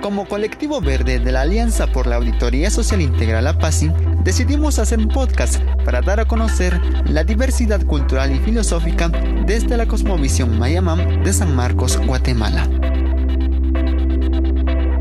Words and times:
Como 0.00 0.26
colectivo 0.26 0.80
verde 0.80 1.18
de 1.18 1.30
la 1.30 1.42
Alianza 1.42 1.86
por 1.86 2.06
la 2.06 2.16
Auditoría 2.16 2.70
Social 2.70 3.02
Integral 3.02 3.46
APASI, 3.46 3.92
decidimos 4.24 4.78
hacer 4.78 4.98
un 4.98 5.08
podcast 5.08 5.62
para 5.84 6.00
dar 6.00 6.20
a 6.20 6.24
conocer 6.24 6.80
la 7.04 7.22
diversidad 7.22 7.84
cultural 7.84 8.34
y 8.34 8.38
filosófica 8.38 9.08
desde 9.46 9.76
la 9.76 9.86
cosmovisión 9.86 10.58
Mayamam 10.58 11.22
de 11.22 11.32
San 11.34 11.54
Marcos, 11.54 11.98
Guatemala. 11.98 12.66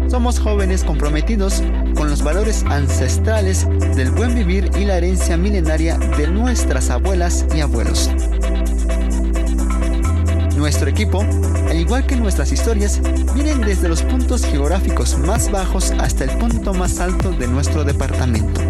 Somos 0.09 0.37
jóvenes 0.37 0.83
comprometidos 0.83 1.63
con 1.95 2.09
los 2.09 2.21
valores 2.21 2.65
ancestrales 2.65 3.65
del 3.95 4.11
buen 4.11 4.35
vivir 4.35 4.69
y 4.77 4.83
la 4.83 4.97
herencia 4.97 5.37
milenaria 5.37 5.97
de 5.97 6.27
nuestras 6.27 6.89
abuelas 6.89 7.45
y 7.55 7.61
abuelos. 7.61 8.09
Nuestro 10.59 10.89
equipo, 10.89 11.21
al 11.69 11.79
igual 11.79 12.05
que 12.05 12.17
nuestras 12.17 12.51
historias, 12.51 12.99
vienen 13.33 13.61
desde 13.61 13.87
los 13.87 14.03
puntos 14.03 14.43
geográficos 14.45 15.17
más 15.17 15.49
bajos 15.49 15.91
hasta 15.91 16.25
el 16.25 16.31
punto 16.31 16.73
más 16.73 16.99
alto 16.99 17.31
de 17.31 17.47
nuestro 17.47 17.85
departamento. 17.85 18.61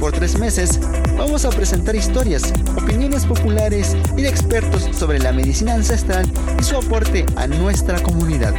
Por 0.00 0.10
tres 0.10 0.36
meses 0.40 0.80
vamos 1.16 1.44
a 1.44 1.50
presentar 1.50 1.94
historias, 1.94 2.52
opiniones 2.76 3.24
populares 3.26 3.96
y 4.16 4.22
de 4.22 4.28
expertos 4.28 4.88
sobre 4.92 5.20
la 5.20 5.30
medicina 5.30 5.74
ancestral 5.74 6.26
y 6.58 6.64
su 6.64 6.76
aporte 6.76 7.24
a 7.36 7.46
nuestra 7.46 8.02
comunidad. 8.02 8.54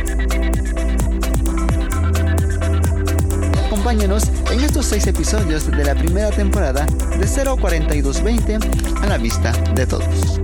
Acompáñanos 3.66 4.32
en 4.52 4.60
estos 4.60 4.86
seis 4.86 5.08
episodios 5.08 5.66
de 5.72 5.84
la 5.84 5.96
primera 5.96 6.30
temporada 6.30 6.86
de 6.86 7.26
04220 7.26 8.60
a 9.02 9.08
la 9.08 9.18
vista 9.18 9.54
de 9.74 9.88
todos. 9.88 10.41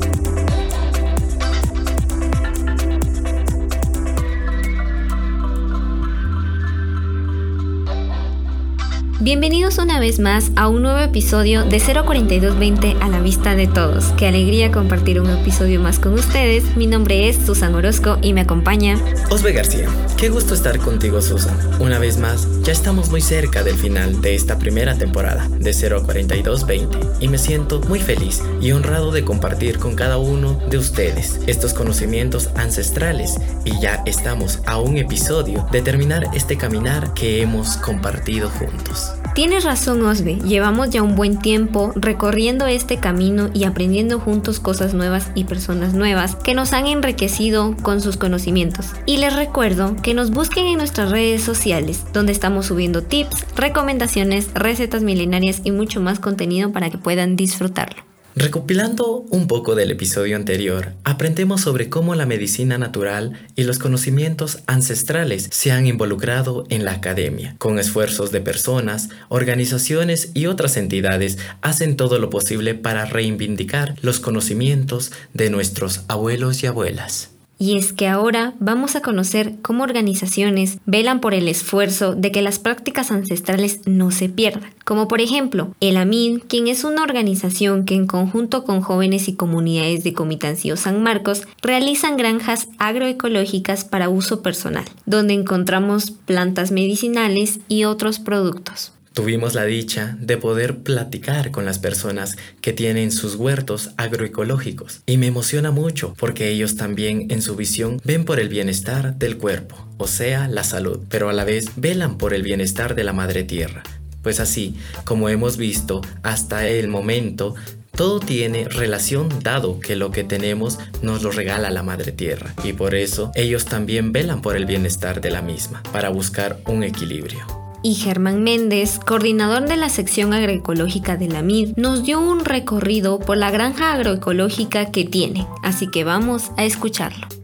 Bienvenidos 9.27 9.77
una 9.77 9.99
vez 9.99 10.19
más 10.19 10.53
a 10.55 10.69
un 10.69 10.83
nuevo 10.83 10.99
episodio 10.99 11.65
de 11.65 11.81
04220 11.81 12.95
a 13.01 13.09
la 13.09 13.19
vista 13.19 13.55
de 13.55 13.67
todos. 13.67 14.05
Qué 14.13 14.25
alegría 14.25 14.71
compartir 14.71 15.19
un 15.19 15.29
episodio 15.29 15.81
más 15.81 15.99
con 15.99 16.13
ustedes. 16.13 16.77
Mi 16.77 16.87
nombre 16.87 17.27
es 17.27 17.35
Susan 17.35 17.75
Orozco 17.75 18.19
y 18.21 18.31
me 18.31 18.39
acompaña 18.39 18.97
Osbe 19.29 19.51
García. 19.51 19.89
Qué 20.15 20.29
gusto 20.29 20.53
estar 20.53 20.79
contigo, 20.79 21.21
Susan. 21.21 21.57
Una 21.81 21.99
vez 21.99 22.17
más, 22.17 22.47
ya 22.63 22.71
estamos 22.71 23.09
muy 23.09 23.19
cerca 23.19 23.63
del 23.63 23.75
final 23.75 24.21
de 24.21 24.33
esta 24.33 24.57
primera 24.59 24.97
temporada 24.97 25.49
de 25.59 25.73
04220 25.73 26.97
y 27.19 27.27
me 27.27 27.37
siento 27.37 27.81
muy 27.81 27.99
feliz 27.99 28.41
y 28.61 28.71
honrado 28.71 29.11
de 29.11 29.25
compartir 29.25 29.77
con 29.77 29.95
cada 29.95 30.17
uno 30.17 30.57
de 30.69 30.77
ustedes 30.77 31.41
estos 31.47 31.73
conocimientos 31.73 32.49
ancestrales 32.55 33.35
y 33.65 33.77
ya 33.81 34.03
estamos 34.05 34.61
a 34.65 34.77
un 34.77 34.97
episodio 34.97 35.67
de 35.69 35.81
terminar 35.81 36.29
este 36.33 36.55
caminar 36.55 37.13
que 37.13 37.41
hemos 37.41 37.75
compartido 37.75 38.49
juntos. 38.49 39.16
Tienes 39.37 39.65
razón, 39.65 40.03
Osbe. 40.03 40.37
Llevamos 40.37 40.89
ya 40.89 41.03
un 41.03 41.15
buen 41.15 41.37
tiempo 41.37 41.91
recorriendo 41.95 42.65
este 42.65 42.97
camino 42.97 43.51
y 43.53 43.65
aprendiendo 43.65 44.19
juntos 44.19 44.59
cosas 44.59 44.95
nuevas 44.95 45.29
y 45.35 45.43
personas 45.43 45.93
nuevas 45.93 46.35
que 46.35 46.55
nos 46.55 46.73
han 46.73 46.87
enriquecido 46.87 47.77
con 47.83 48.01
sus 48.01 48.17
conocimientos. 48.17 48.93
Y 49.05 49.17
les 49.17 49.35
recuerdo 49.35 49.95
que 50.01 50.15
nos 50.15 50.31
busquen 50.31 50.65
en 50.65 50.79
nuestras 50.79 51.11
redes 51.11 51.43
sociales, 51.43 52.03
donde 52.13 52.31
estamos 52.31 52.65
subiendo 52.65 53.03
tips, 53.03 53.45
recomendaciones, 53.55 54.49
recetas 54.55 55.03
milenarias 55.03 55.61
y 55.63 55.69
mucho 55.69 56.01
más 56.01 56.17
contenido 56.19 56.71
para 56.71 56.89
que 56.89 56.97
puedan 56.97 57.35
disfrutarlo. 57.35 58.06
Recopilando 58.39 59.25
un 59.31 59.47
poco 59.47 59.73
del 59.73 59.89
episodio 59.89 60.35
anterior, 60.35 60.93
aprendemos 61.03 61.61
sobre 61.61 61.89
cómo 61.89 62.13
la 62.13 62.27
medicina 62.27 62.77
natural 62.77 63.33
y 63.55 63.63
los 63.63 63.79
conocimientos 63.79 64.59
ancestrales 64.67 65.49
se 65.51 65.71
han 65.71 65.87
involucrado 65.87 66.63
en 66.69 66.85
la 66.85 66.91
academia. 66.91 67.55
Con 67.57 67.79
esfuerzos 67.79 68.31
de 68.31 68.41
personas, 68.41 69.09
organizaciones 69.29 70.29
y 70.35 70.45
otras 70.45 70.77
entidades 70.77 71.39
hacen 71.61 71.97
todo 71.97 72.19
lo 72.19 72.29
posible 72.29 72.75
para 72.75 73.05
reivindicar 73.05 73.95
los 74.03 74.19
conocimientos 74.19 75.11
de 75.33 75.49
nuestros 75.49 76.01
abuelos 76.07 76.61
y 76.61 76.67
abuelas. 76.67 77.31
Y 77.59 77.77
es 77.77 77.91
que 77.91 78.07
ahora 78.07 78.53
vamos 78.59 78.95
a 78.95 79.01
conocer 79.01 79.55
cómo 79.61 79.83
organizaciones 79.83 80.77
velan 80.85 81.19
por 81.19 81.33
el 81.33 81.47
esfuerzo 81.47 82.13
de 82.13 82.31
que 82.31 82.41
las 82.41 82.59
prácticas 82.59 83.11
ancestrales 83.11 83.81
no 83.85 84.11
se 84.11 84.29
pierdan. 84.29 84.73
Como 84.85 85.07
por 85.07 85.21
ejemplo, 85.21 85.75
el 85.79 85.97
AMIN, 85.97 86.39
quien 86.39 86.67
es 86.67 86.83
una 86.83 87.03
organización 87.03 87.85
que 87.85 87.95
en 87.95 88.05
conjunto 88.05 88.63
con 88.63 88.81
jóvenes 88.81 89.27
y 89.27 89.35
comunidades 89.35 90.03
de 90.03 90.13
Comitancio 90.13 90.77
San 90.77 91.01
Marcos 91.01 91.47
realizan 91.61 92.15
granjas 92.15 92.67
agroecológicas 92.77 93.85
para 93.85 94.09
uso 94.09 94.41
personal, 94.41 94.85
donde 95.05 95.33
encontramos 95.33 96.11
plantas 96.11 96.71
medicinales 96.71 97.59
y 97.67 97.85
otros 97.85 98.19
productos. 98.19 98.93
Tuvimos 99.17 99.55
la 99.55 99.65
dicha 99.65 100.15
de 100.19 100.37
poder 100.37 100.77
platicar 100.77 101.49
con 101.49 101.65
las 101.65 101.79
personas 101.79 102.35
que 102.61 102.71
tienen 102.71 103.11
sus 103.11 103.33
huertos 103.33 103.89
agroecológicos. 103.97 105.01
Y 105.07 105.17
me 105.17 105.25
emociona 105.25 105.71
mucho 105.71 106.13
porque 106.19 106.49
ellos 106.49 106.75
también 106.75 107.25
en 107.31 107.41
su 107.41 107.55
visión 107.55 107.99
ven 108.03 108.25
por 108.25 108.39
el 108.39 108.47
bienestar 108.47 109.15
del 109.15 109.37
cuerpo, 109.37 109.75
o 109.97 110.05
sea, 110.05 110.47
la 110.47 110.63
salud, 110.63 110.99
pero 111.09 111.29
a 111.29 111.33
la 111.33 111.45
vez 111.45 111.71
velan 111.77 112.19
por 112.19 112.35
el 112.35 112.43
bienestar 112.43 112.93
de 112.93 113.03
la 113.03 113.11
madre 113.11 113.43
tierra. 113.43 113.81
Pues 114.21 114.39
así, 114.39 114.75
como 115.03 115.29
hemos 115.29 115.57
visto 115.57 116.01
hasta 116.21 116.67
el 116.67 116.87
momento, 116.87 117.55
todo 117.95 118.19
tiene 118.19 118.69
relación 118.69 119.29
dado 119.41 119.79
que 119.79 119.95
lo 119.95 120.11
que 120.11 120.25
tenemos 120.25 120.77
nos 121.01 121.23
lo 121.23 121.31
regala 121.31 121.71
la 121.71 121.81
Madre 121.81 122.11
Tierra. 122.11 122.53
Y 122.63 122.73
por 122.73 122.93
eso 122.93 123.31
ellos 123.33 123.65
también 123.65 124.11
velan 124.11 124.43
por 124.43 124.55
el 124.55 124.67
bienestar 124.67 125.21
de 125.21 125.31
la 125.31 125.41
misma, 125.41 125.81
para 125.91 126.09
buscar 126.09 126.59
un 126.67 126.83
equilibrio 126.83 127.56
y 127.83 127.95
Germán 127.95 128.43
Méndez, 128.43 128.99
coordinador 128.99 129.67
de 129.67 129.77
la 129.77 129.89
sección 129.89 130.33
agroecológica 130.33 131.17
de 131.17 131.27
la 131.27 131.41
MID, 131.41 131.75
nos 131.77 132.03
dio 132.03 132.19
un 132.19 132.45
recorrido 132.45 133.19
por 133.19 133.37
la 133.37 133.51
granja 133.51 133.93
agroecológica 133.93 134.91
que 134.91 135.05
tiene, 135.05 135.47
así 135.63 135.87
que 135.87 136.03
vamos 136.03 136.51
a 136.57 136.65
escucharlo. 136.65 137.36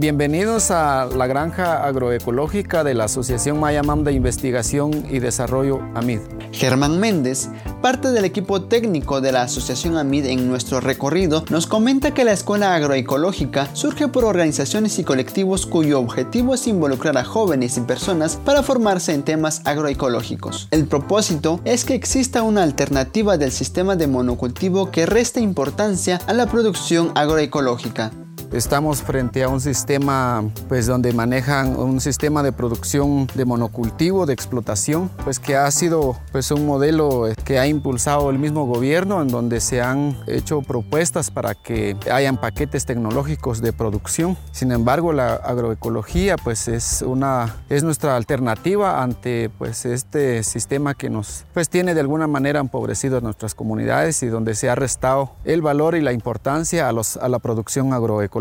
Bienvenidos 0.00 0.70
a 0.70 1.04
la 1.14 1.26
granja 1.26 1.84
agroecológica 1.84 2.84
de 2.84 2.94
la 2.94 3.04
Asociación 3.04 3.60
Mayamam 3.60 4.02
de 4.02 4.14
Investigación 4.14 5.04
y 5.10 5.18
Desarrollo 5.18 5.82
AMID. 5.94 6.20
Germán 6.52 6.98
Méndez, 6.98 7.50
parte 7.82 8.10
del 8.10 8.24
equipo 8.24 8.62
técnico 8.62 9.20
de 9.20 9.32
la 9.32 9.42
Asociación 9.42 9.98
AMID 9.98 10.24
en 10.24 10.48
nuestro 10.48 10.80
recorrido, 10.80 11.44
nos 11.50 11.66
comenta 11.66 12.14
que 12.14 12.24
la 12.24 12.32
Escuela 12.32 12.74
Agroecológica 12.74 13.68
surge 13.74 14.08
por 14.08 14.24
organizaciones 14.24 14.98
y 14.98 15.04
colectivos 15.04 15.66
cuyo 15.66 16.00
objetivo 16.00 16.54
es 16.54 16.66
involucrar 16.66 17.18
a 17.18 17.24
jóvenes 17.24 17.76
y 17.76 17.82
personas 17.82 18.36
para 18.36 18.62
formarse 18.62 19.12
en 19.12 19.22
temas 19.22 19.60
agroecológicos. 19.66 20.68
El 20.70 20.86
propósito 20.86 21.60
es 21.66 21.84
que 21.84 21.92
exista 21.92 22.42
una 22.42 22.62
alternativa 22.62 23.36
del 23.36 23.52
sistema 23.52 23.96
de 23.96 24.06
monocultivo 24.06 24.90
que 24.90 25.04
resta 25.04 25.40
importancia 25.40 26.22
a 26.26 26.32
la 26.32 26.46
producción 26.46 27.12
agroecológica. 27.14 28.12
Estamos 28.52 29.00
frente 29.00 29.44
a 29.44 29.48
un 29.48 29.60
sistema 29.60 30.42
pues, 30.68 30.88
donde 30.88 31.12
manejan 31.12 31.76
un 31.76 32.00
sistema 32.00 32.42
de 32.42 32.50
producción 32.50 33.28
de 33.36 33.44
monocultivo, 33.44 34.26
de 34.26 34.32
explotación, 34.32 35.08
pues 35.22 35.38
que 35.38 35.54
ha 35.54 35.70
sido 35.70 36.16
pues, 36.32 36.50
un 36.50 36.66
modelo 36.66 37.28
que 37.44 37.60
ha 37.60 37.68
impulsado 37.68 38.28
el 38.28 38.40
mismo 38.40 38.66
gobierno 38.66 39.22
en 39.22 39.28
donde 39.28 39.60
se 39.60 39.80
han 39.80 40.18
hecho 40.26 40.62
propuestas 40.62 41.30
para 41.30 41.54
que 41.54 41.96
hayan 42.10 42.38
paquetes 42.38 42.86
tecnológicos 42.86 43.60
de 43.60 43.72
producción. 43.72 44.36
Sin 44.50 44.72
embargo, 44.72 45.12
la 45.12 45.34
agroecología 45.34 46.34
pues, 46.36 46.66
es, 46.66 47.02
una, 47.02 47.54
es 47.68 47.84
nuestra 47.84 48.16
alternativa 48.16 49.00
ante 49.00 49.48
pues, 49.48 49.86
este 49.86 50.42
sistema 50.42 50.94
que 50.94 51.08
nos 51.08 51.44
pues, 51.54 51.68
tiene 51.68 51.94
de 51.94 52.00
alguna 52.00 52.26
manera 52.26 52.58
empobrecido 52.58 53.18
a 53.18 53.20
nuestras 53.20 53.54
comunidades 53.54 54.24
y 54.24 54.26
donde 54.26 54.56
se 54.56 54.68
ha 54.68 54.74
restado 54.74 55.36
el 55.44 55.62
valor 55.62 55.94
y 55.94 56.00
la 56.00 56.12
importancia 56.12 56.88
a, 56.88 56.92
los, 56.92 57.16
a 57.16 57.28
la 57.28 57.38
producción 57.38 57.92
agroecológica. 57.92 58.39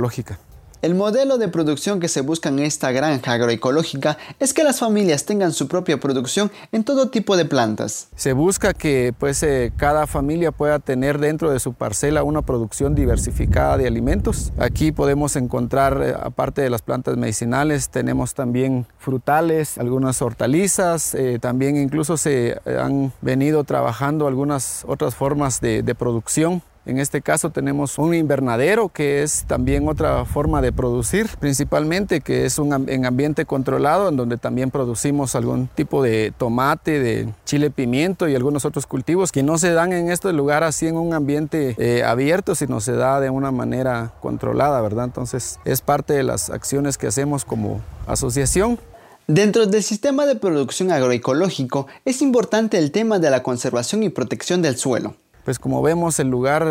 El 0.82 0.96
modelo 0.96 1.38
de 1.38 1.50
producción 1.50 2.00
que 2.00 2.08
se 2.08 2.22
busca 2.22 2.48
en 2.48 2.60
esta 2.60 2.94
granja 2.94 3.34
agroecológica 3.34 4.18
es 4.40 4.54
que 4.54 4.64
las 4.64 4.80
familias 4.80 5.26
tengan 5.26 5.52
su 5.52 5.68
propia 5.68 6.00
producción 6.00 6.50
en 6.72 6.86
todo 6.86 7.10
tipo 7.10 7.36
de 7.36 7.44
plantas. 7.44 8.08
Se 8.16 8.32
busca 8.32 8.74
que 8.74 9.14
pues, 9.20 9.44
eh, 9.44 9.74
cada 9.76 10.08
familia 10.08 10.54
pueda 10.54 10.80
tener 10.80 11.20
dentro 11.20 11.52
de 11.52 11.60
su 11.60 11.74
parcela 11.74 12.24
una 12.24 12.44
producción 12.44 12.96
diversificada 12.96 13.76
de 13.76 13.88
alimentos. 13.88 14.54
Aquí 14.58 14.94
podemos 14.94 15.36
encontrar, 15.36 16.02
eh, 16.02 16.14
aparte 16.18 16.62
de 16.62 16.70
las 16.70 16.82
plantas 16.82 17.18
medicinales, 17.18 17.90
tenemos 17.90 18.34
también 18.34 18.88
frutales, 19.00 19.78
algunas 19.78 20.22
hortalizas, 20.22 21.14
eh, 21.14 21.40
también 21.42 21.76
incluso 21.76 22.16
se 22.16 22.58
han 22.66 23.12
venido 23.20 23.66
trabajando 23.66 24.28
algunas 24.28 24.86
otras 24.88 25.14
formas 25.14 25.60
de, 25.60 25.84
de 25.84 25.94
producción 25.94 26.62
En 26.86 26.98
este 26.98 27.22
caso 27.22 27.50
tenemos 27.50 27.98
un 27.98 28.14
invernadero 28.14 28.90
que 28.90 29.22
es 29.22 29.44
también 29.46 29.88
otra 29.88 30.24
forma 30.26 30.62
de 30.62 30.72
producir, 30.72 31.30
principalmente 31.40 32.22
que 32.22 32.46
es 32.46 32.58
un 32.58 32.90
en 32.90 33.06
ambiente 33.06 33.46
controlado 33.46 34.10
en 34.10 34.16
donde 34.16 34.38
también 34.38 34.72
producimos 34.72 35.36
algún 35.36 35.68
tipo 35.68 36.02
de 36.02 36.34
tomate, 36.38 37.00
de 37.00 37.30
chile 37.46 37.70
pimiento 37.70 38.30
y 38.30 38.36
algunos 38.36 38.64
otros 38.64 38.88
cultivos 38.88 39.32
que 39.32 39.44
no 39.44 39.58
se 39.58 39.74
dan 39.74 39.92
en 39.92 40.10
este 40.10 40.32
lugar 40.32 40.64
así 40.64 40.88
en 40.88 40.96
un 40.96 41.14
ambiente 41.14 41.76
eh, 41.78 42.04
abierto, 42.04 42.56
sino 42.56 42.80
se 42.80 42.94
da 42.94 43.20
de 43.20 43.30
una 43.30 43.52
manera 43.52 44.14
controlada, 44.22 44.82
¿verdad? 44.82 45.06
Entonces 45.06 45.60
es 45.66 45.82
parte 45.82 46.14
de 46.14 46.24
las 46.24 46.50
acciones 46.50 46.98
que 46.98 47.08
hacemos 47.08 47.44
como 47.44 47.82
asociación. 48.08 48.80
Dentro 49.28 49.68
del 49.68 49.84
sistema 49.84 50.26
de 50.26 50.38
producción 50.38 50.92
agroecológico 50.92 51.88
es 52.06 52.22
importante 52.22 52.78
el 52.80 52.92
tema 52.92 53.20
de 53.20 53.30
la 53.30 53.44
conservación 53.44 54.02
y 54.02 54.10
protección 54.10 54.62
del 54.62 54.78
suelo 54.78 55.16
pues 55.46 55.60
como 55.60 55.82
vemos 55.82 56.20
el 56.20 56.30
lugar 56.30 56.68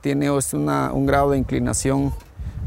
tiene 0.00 0.30
un 0.30 1.06
grado 1.06 1.30
de 1.30 1.38
inclinación 1.38 2.12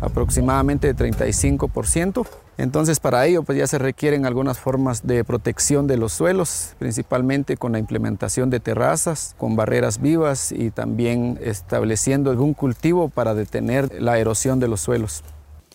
aproximadamente 0.02 0.94
de 0.94 1.14
35%. 1.14 2.26
Entonces 2.58 3.00
para 3.02 3.26
ello 3.26 3.44
pues 3.44 3.58
ya 3.58 3.68
se 3.68 3.78
requieren 3.78 4.26
algunas 4.26 4.60
formas 4.60 5.06
de 5.06 5.24
protección 5.24 5.88
de 5.88 5.98
los 5.98 6.14
suelos, 6.14 6.74
principalmente 6.80 7.58
con 7.58 7.74
la 7.74 7.80
implementación 7.80 8.50
de 8.50 8.62
terrazas, 8.62 9.36
con 9.38 9.56
barreras 9.56 10.02
vivas 10.02 10.52
y 10.52 10.72
también 10.72 11.38
estableciendo 11.42 12.32
algún 12.32 12.54
cultivo 12.54 13.10
para 13.10 13.34
detener 13.34 14.02
la 14.02 14.18
erosión 14.18 14.60
de 14.60 14.70
los 14.70 14.82
suelos. 14.82 15.24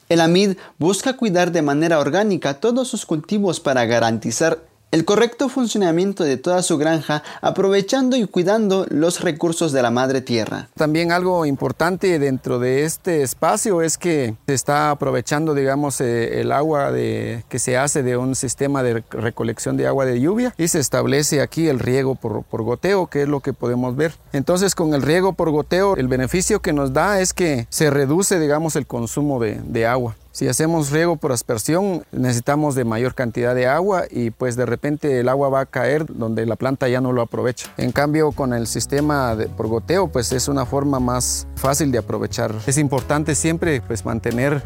El 0.08 0.20
AMID 0.20 0.56
busca 0.78 1.16
cuidar 1.16 1.52
de 1.52 1.62
manera 1.62 2.00
orgánica 2.00 2.54
todos 2.54 2.88
sus 2.88 3.06
cultivos 3.06 3.60
para 3.60 3.84
garantizar 3.84 4.69
el 4.90 5.04
correcto 5.04 5.48
funcionamiento 5.48 6.24
de 6.24 6.36
toda 6.36 6.62
su 6.62 6.76
granja, 6.76 7.22
aprovechando 7.42 8.16
y 8.16 8.26
cuidando 8.26 8.86
los 8.88 9.20
recursos 9.20 9.72
de 9.72 9.82
la 9.82 9.90
madre 9.90 10.20
tierra. 10.20 10.68
También 10.74 11.12
algo 11.12 11.46
importante 11.46 12.18
dentro 12.18 12.58
de 12.58 12.84
este 12.84 13.22
espacio 13.22 13.82
es 13.82 13.98
que 13.98 14.34
se 14.46 14.54
está 14.54 14.90
aprovechando, 14.90 15.54
digamos, 15.54 16.00
eh, 16.00 16.40
el 16.40 16.50
agua 16.50 16.90
de, 16.90 17.44
que 17.48 17.58
se 17.58 17.76
hace 17.76 18.02
de 18.02 18.16
un 18.16 18.34
sistema 18.34 18.82
de 18.82 19.04
recolección 19.10 19.76
de 19.76 19.86
agua 19.86 20.06
de 20.06 20.20
lluvia 20.20 20.54
y 20.58 20.68
se 20.68 20.80
establece 20.80 21.40
aquí 21.40 21.68
el 21.68 21.78
riego 21.78 22.16
por, 22.16 22.44
goteo, 22.62 23.06
que 23.06 23.22
es 23.22 23.28
lo 23.28 23.40
que 23.40 23.52
podemos 23.52 23.96
ver. 23.96 24.14
Entonces, 24.32 24.74
con 24.74 24.94
el 24.94 25.02
riego 25.02 25.34
por 25.34 25.50
goteo, 25.50 25.96
el 25.96 26.08
beneficio 26.08 26.60
que 26.60 26.72
nos 26.72 26.92
da 26.92 27.20
es 27.20 27.32
que 27.32 27.66
se 27.70 27.90
reduce, 27.90 28.40
digamos, 28.40 28.76
el 28.76 28.86
consumo 28.86 29.40
de 29.40 29.86
agua. 29.86 30.16
Si 30.32 30.46
hacemos 30.46 30.90
riego 30.92 31.16
por 31.16 31.32
aspersión, 31.32 32.04
necesitamos 32.12 32.76
de 32.76 32.84
mayor 32.84 33.16
cantidad 33.16 33.52
de 33.52 33.66
agua 33.66 34.04
y 34.08 34.30
pues 34.30 34.54
de 34.54 34.64
repente 34.64 35.18
el 35.18 35.28
agua 35.28 35.48
va 35.48 35.60
a 35.60 35.66
caer 35.66 36.06
donde 36.06 36.46
la 36.46 36.54
planta 36.54 36.88
ya 36.88 37.00
no 37.00 37.12
lo 37.12 37.22
aprovecha. 37.22 37.68
En 37.76 37.90
cambio, 37.90 38.30
con 38.30 38.54
el 38.54 38.68
sistema 38.68 39.34
de, 39.34 39.46
por 39.46 39.66
goteo, 39.66 40.06
pues 40.06 40.30
es 40.30 40.46
una 40.46 40.66
forma 40.66 41.00
más 41.00 41.48
fácil 41.56 41.90
de 41.90 41.98
aprovechar. 41.98 42.54
Es 42.68 42.78
importante 42.78 43.34
siempre 43.34 43.80
pues 43.80 44.04
mantener 44.04 44.62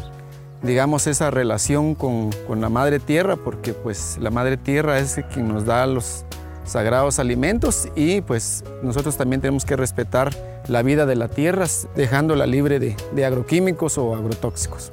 digamos 0.63 1.07
esa 1.07 1.31
relación 1.31 1.95
con, 1.95 2.31
con 2.47 2.61
la 2.61 2.69
madre 2.69 2.99
tierra 2.99 3.37
porque 3.37 3.73
pues 3.73 4.19
la 4.21 4.31
madre 4.31 4.57
tierra 4.59 4.99
es 4.99 5.19
quien 5.33 5.49
nos 5.49 5.65
da 5.65 5.87
los 5.87 6.25
sagrados 6.65 7.19
alimentos 7.19 7.89
y 7.95 8.21
pues 8.21 8.65
nosotros 8.83 9.17
también 9.17 9.41
tenemos 9.41 9.65
que 9.65 9.77
respetar 9.77 10.31
la 10.69 10.83
vida 10.83 11.07
de 11.07 11.17
la 11.17 11.29
tierra 11.29 11.67
dejándola 11.97 12.47
libre 12.47 12.79
de, 12.79 12.97
de 13.15 13.25
agroquímicos 13.25 13.97
o 13.97 14.15
agrotóxicos. 14.15 14.93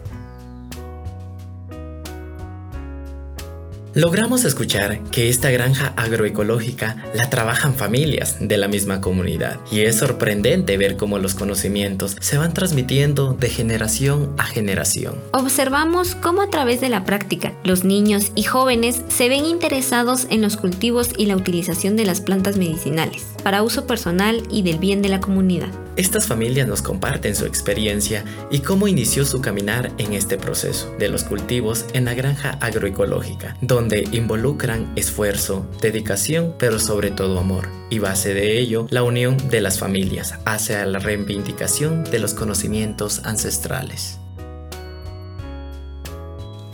Logramos 3.93 4.45
escuchar 4.45 5.03
que 5.11 5.27
esta 5.27 5.51
granja 5.51 5.91
agroecológica 5.97 6.95
la 7.13 7.29
trabajan 7.29 7.75
familias 7.75 8.37
de 8.39 8.55
la 8.55 8.69
misma 8.69 9.01
comunidad 9.01 9.59
y 9.69 9.81
es 9.81 9.97
sorprendente 9.97 10.77
ver 10.77 10.95
cómo 10.95 11.19
los 11.19 11.35
conocimientos 11.35 12.15
se 12.21 12.37
van 12.37 12.53
transmitiendo 12.53 13.33
de 13.33 13.49
generación 13.49 14.33
a 14.37 14.43
generación. 14.43 15.15
Observamos 15.33 16.15
cómo 16.15 16.41
a 16.41 16.49
través 16.49 16.79
de 16.79 16.87
la 16.87 17.03
práctica 17.03 17.51
los 17.65 17.83
niños 17.83 18.31
y 18.33 18.43
jóvenes 18.43 19.01
se 19.09 19.27
ven 19.27 19.45
interesados 19.45 20.25
en 20.29 20.41
los 20.41 20.55
cultivos 20.55 21.09
y 21.17 21.25
la 21.25 21.35
utilización 21.35 21.97
de 21.97 22.05
las 22.05 22.21
plantas 22.21 22.55
medicinales 22.55 23.25
para 23.41 23.63
uso 23.63 23.85
personal 23.85 24.43
y 24.49 24.61
del 24.61 24.79
bien 24.79 25.01
de 25.01 25.09
la 25.09 25.19
comunidad. 25.19 25.69
Estas 25.97 26.25
familias 26.25 26.67
nos 26.67 26.81
comparten 26.81 27.35
su 27.35 27.45
experiencia 27.45 28.23
y 28.49 28.59
cómo 28.59 28.87
inició 28.87 29.25
su 29.25 29.41
caminar 29.41 29.91
en 29.97 30.13
este 30.13 30.37
proceso 30.37 30.89
de 30.97 31.09
los 31.09 31.23
cultivos 31.23 31.85
en 31.93 32.05
la 32.05 32.13
granja 32.13 32.57
agroecológica, 32.61 33.57
donde 33.61 34.07
involucran 34.11 34.91
esfuerzo, 34.95 35.65
dedicación, 35.81 36.55
pero 36.57 36.79
sobre 36.79 37.11
todo 37.11 37.39
amor, 37.39 37.67
y 37.89 37.99
base 37.99 38.33
de 38.33 38.57
ello 38.59 38.87
la 38.89 39.03
unión 39.03 39.37
de 39.49 39.61
las 39.61 39.79
familias 39.79 40.35
hacia 40.45 40.85
la 40.85 40.99
reivindicación 40.99 42.05
de 42.05 42.19
los 42.19 42.33
conocimientos 42.33 43.21
ancestrales. 43.25 44.20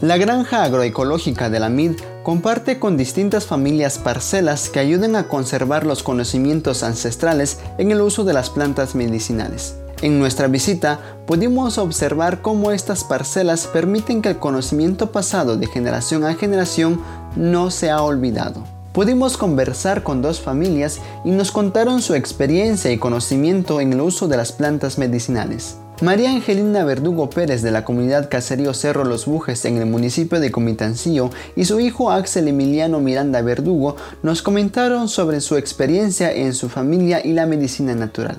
La 0.02 0.18
granja 0.18 0.64
agroecológica 0.64 1.50
de 1.50 1.60
la 1.60 1.70
MID 1.70 1.94
comparte 2.22 2.78
con 2.78 2.98
distintas 2.98 3.48
familias 3.48 3.98
parcelas 3.98 4.70
que 4.70 4.78
ayudan 4.80 5.16
a 5.16 5.28
conservar 5.28 5.88
los 5.88 6.04
conocimientos 6.04 6.84
ancestrales 6.84 7.58
en 7.80 7.90
el 7.90 8.02
uso 8.02 8.24
de 8.24 8.34
las 8.34 8.52
plantas 8.52 8.94
medicinales. 8.94 9.76
En 10.04 10.20
nuestra 10.20 10.46
visita 10.46 11.00
pudimos 11.26 11.80
observar 11.80 12.44
cómo 12.44 12.72
estas 12.72 13.04
parcelas 13.04 13.66
permiten 13.66 14.22
que 14.22 14.30
el 14.30 14.38
conocimiento 14.38 15.12
pasado 15.12 15.58
de 15.58 15.66
generación 15.66 16.26
a 16.26 16.36
generación 16.36 17.02
no 17.36 17.72
se 17.72 17.90
ha 17.90 18.04
olvidado. 18.04 18.64
Pudimos 18.94 19.36
conversar 19.36 20.04
con 20.04 20.22
dos 20.22 20.40
familias 20.40 21.00
y 21.26 21.32
nos 21.32 21.52
contaron 21.52 22.04
su 22.04 22.14
experiencia 22.14 22.92
y 22.92 23.00
conocimiento 23.00 23.82
en 23.82 23.94
el 23.94 24.02
uso 24.02 24.28
de 24.28 24.38
las 24.38 24.52
plantas 24.52 25.00
medicinales. 25.00 25.78
María 26.02 26.30
Angelina 26.30 26.84
Verdugo 26.84 27.28
Pérez 27.28 27.64
de 27.64 27.72
la 27.72 27.84
comunidad 27.84 28.30
Caserío 28.30 28.76
Cerro 28.76 29.04
Los 29.04 29.26
Bujes 29.26 29.66
en 29.66 29.78
el 29.78 29.88
municipio 29.88 30.40
de 30.40 30.52
Comitancillo 30.52 31.32
y 31.56 31.66
su 31.66 31.80
hijo 31.80 32.12
Axel 32.12 32.48
Emiliano 32.48 33.00
Miranda 33.00 33.42
Verdugo 33.42 33.96
nos 34.22 34.44
comentaron 34.44 35.10
sobre 35.10 35.42
su 35.42 35.58
experiencia 35.58 36.32
en 36.32 36.54
su 36.54 36.70
familia 36.70 37.26
y 37.26 37.34
la 37.34 37.48
medicina 37.48 37.96
natural. 37.96 38.38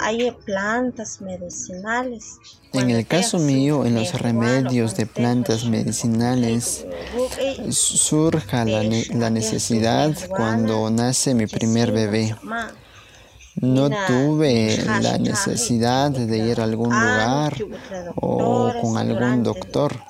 Hay 0.00 0.30
plantas 0.44 1.20
medicinales. 1.20 2.38
En 2.72 2.90
el 2.90 3.06
caso 3.06 3.38
mío, 3.38 3.84
en 3.84 3.94
los 3.94 4.14
remedios 4.20 4.96
de 4.96 5.06
plantas 5.06 5.64
medicinales, 5.64 6.86
surja 7.70 8.64
la, 8.64 8.82
la 9.14 9.30
necesidad 9.30 10.12
cuando 10.28 10.90
nace 10.90 11.34
mi 11.34 11.46
primer 11.46 11.92
bebé. 11.92 12.34
No 13.56 13.90
tuve 14.06 14.82
la 15.02 15.18
necesidad 15.18 16.10
de 16.10 16.38
ir 16.38 16.60
a 16.60 16.64
algún 16.64 16.88
lugar 16.88 17.54
o 18.16 18.72
con 18.80 18.96
algún 18.96 19.42
doctor. 19.42 20.00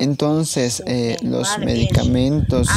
Entonces, 0.00 0.82
eh, 0.86 1.16
los 1.22 1.58
medicamentos 1.58 2.68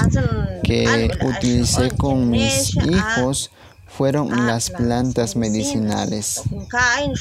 que 0.64 1.10
utilicé 1.22 1.90
con 1.92 2.30
mis 2.30 2.76
hijos 2.76 3.52
fueron 3.96 4.34
ah, 4.34 4.48
las 4.48 4.72
plantas 4.72 5.36
medicinales. 5.36 6.42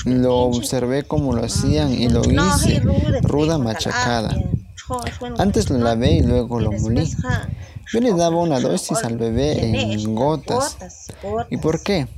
Lo 0.05 0.39
observé 0.41 1.05
como 1.05 1.35
lo 1.35 1.45
hacían 1.45 1.93
y 1.93 2.09
lo 2.09 2.23
hice, 2.23 2.81
ruda 3.23 3.59
machacada. 3.59 4.35
Antes 5.39 5.71
lo 5.71 5.79
lavé 5.79 6.13
y 6.13 6.23
luego 6.23 6.61
lo 6.61 6.73
molí. 6.73 7.11
Yo 7.93 8.01
le 8.01 8.15
daba 8.15 8.37
una 8.37 8.59
dosis 8.59 9.05
al 9.05 9.19
bebé 9.19 9.93
en 9.93 10.15
gotas. 10.15 10.79
¿Y 11.51 11.59
por 11.59 11.83
qué? 11.83 12.09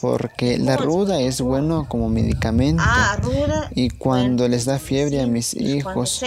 Porque 0.00 0.58
la 0.58 0.76
ruda 0.76 1.20
es 1.20 1.40
bueno 1.40 1.86
como 1.88 2.08
medicamento. 2.08 2.82
Ah, 2.84 3.18
y 3.74 3.90
cuando 3.90 4.48
les 4.48 4.64
da 4.64 4.78
fiebre 4.78 5.20
a 5.20 5.26
mis 5.26 5.54
hijos 5.54 6.22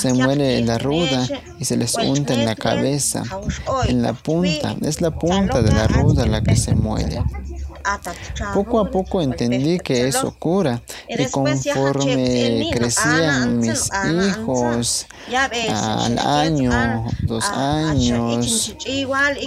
se 0.00 0.12
muere 0.12 0.60
la 0.64 0.78
ruda 0.78 1.26
y 1.58 1.64
se 1.64 1.76
les 1.76 1.94
unta 1.94 2.34
en 2.34 2.44
la 2.44 2.56
cabeza, 2.56 3.22
en 3.86 4.02
la 4.02 4.12
punta, 4.12 4.76
es 4.82 5.00
la 5.00 5.10
punta 5.10 5.62
de 5.62 5.72
la 5.72 5.86
ruda 5.86 6.26
la 6.26 6.42
que 6.42 6.56
se 6.56 6.74
muere. 6.74 7.22
Poco 8.54 8.80
a 8.80 8.90
poco 8.90 9.22
entendí 9.22 9.78
que 9.78 10.08
eso 10.08 10.34
cura 10.38 10.82
y 11.08 11.24
conforme 11.26 12.68
crecían 12.72 13.58
mis 13.58 13.90
hijos 14.04 15.06
al 15.70 16.18
año, 16.18 17.06
dos 17.22 17.44
años 17.44 18.74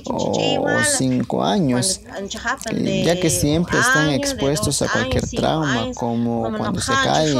o 0.05 0.69
cinco 0.97 1.43
años, 1.43 2.01
ya 3.03 3.19
que 3.19 3.29
siempre 3.29 3.79
están 3.79 4.09
expuestos 4.11 4.81
a 4.81 4.87
cualquier 4.87 5.27
trauma, 5.29 5.87
como 5.95 6.51
cuando 6.57 6.79
se 6.79 6.93
caen 6.93 7.37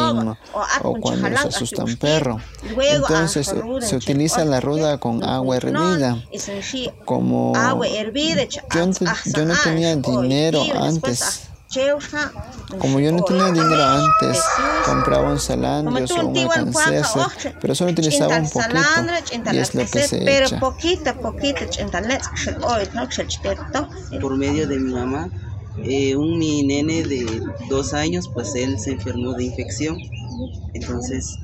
o 0.84 0.96
cuando 1.00 1.27
se 1.38 1.48
asustan 1.48 1.96
perro. 1.98 2.39
Entonces 2.63 3.53
se 3.81 3.96
utiliza 3.96 4.46
la 4.46 4.60
ruda 4.60 4.98
con 5.00 5.24
agua 5.24 5.58
hervida. 5.58 6.24
Como 7.05 7.53
yo, 8.74 8.89
yo 9.25 9.46
no 9.46 9.53
tenía 9.63 9.96
dinero 9.96 10.63
antes 10.75 10.91
Como 12.80 13.00
yo 13.00 13.14
no 13.14 13.24
tenía 13.24 13.46
dinero 13.52 13.84
antes, 13.86 14.44
compraba 14.86 15.32
un 15.32 15.40
salandrios 15.40 16.12
o 16.12 16.28
una 16.28 16.50
pero 17.62 17.76
solo 17.76 17.92
utilizaba 17.92 18.38
un 18.40 18.50
poquito 18.50 18.80
y 19.52 19.58
es 19.58 19.74
lo 19.74 19.86
que 19.86 20.04
se 20.04 20.18
echa. 20.44 20.60
Por 24.20 24.38
medio 24.38 24.68
de 24.68 24.80
mi 24.80 24.92
mamá, 24.92 25.30
eh, 25.84 26.16
un 26.18 26.38
mi 26.38 26.64
nene 26.64 27.04
de 27.04 27.42
dos 27.70 27.94
años, 27.94 28.30
pues 28.34 28.54
él 28.56 28.78
se 28.78 28.92
enfermó 28.92 29.34
de 29.34 29.46
infección. 29.46 29.98
Entonces, 30.74 31.38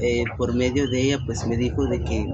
eh, 0.00 0.24
por 0.38 0.54
medio 0.54 0.88
de 0.88 1.02
ella, 1.02 1.18
pues 1.26 1.46
me 1.46 1.58
dijo 1.58 1.84
de 1.86 2.02
que 2.02 2.26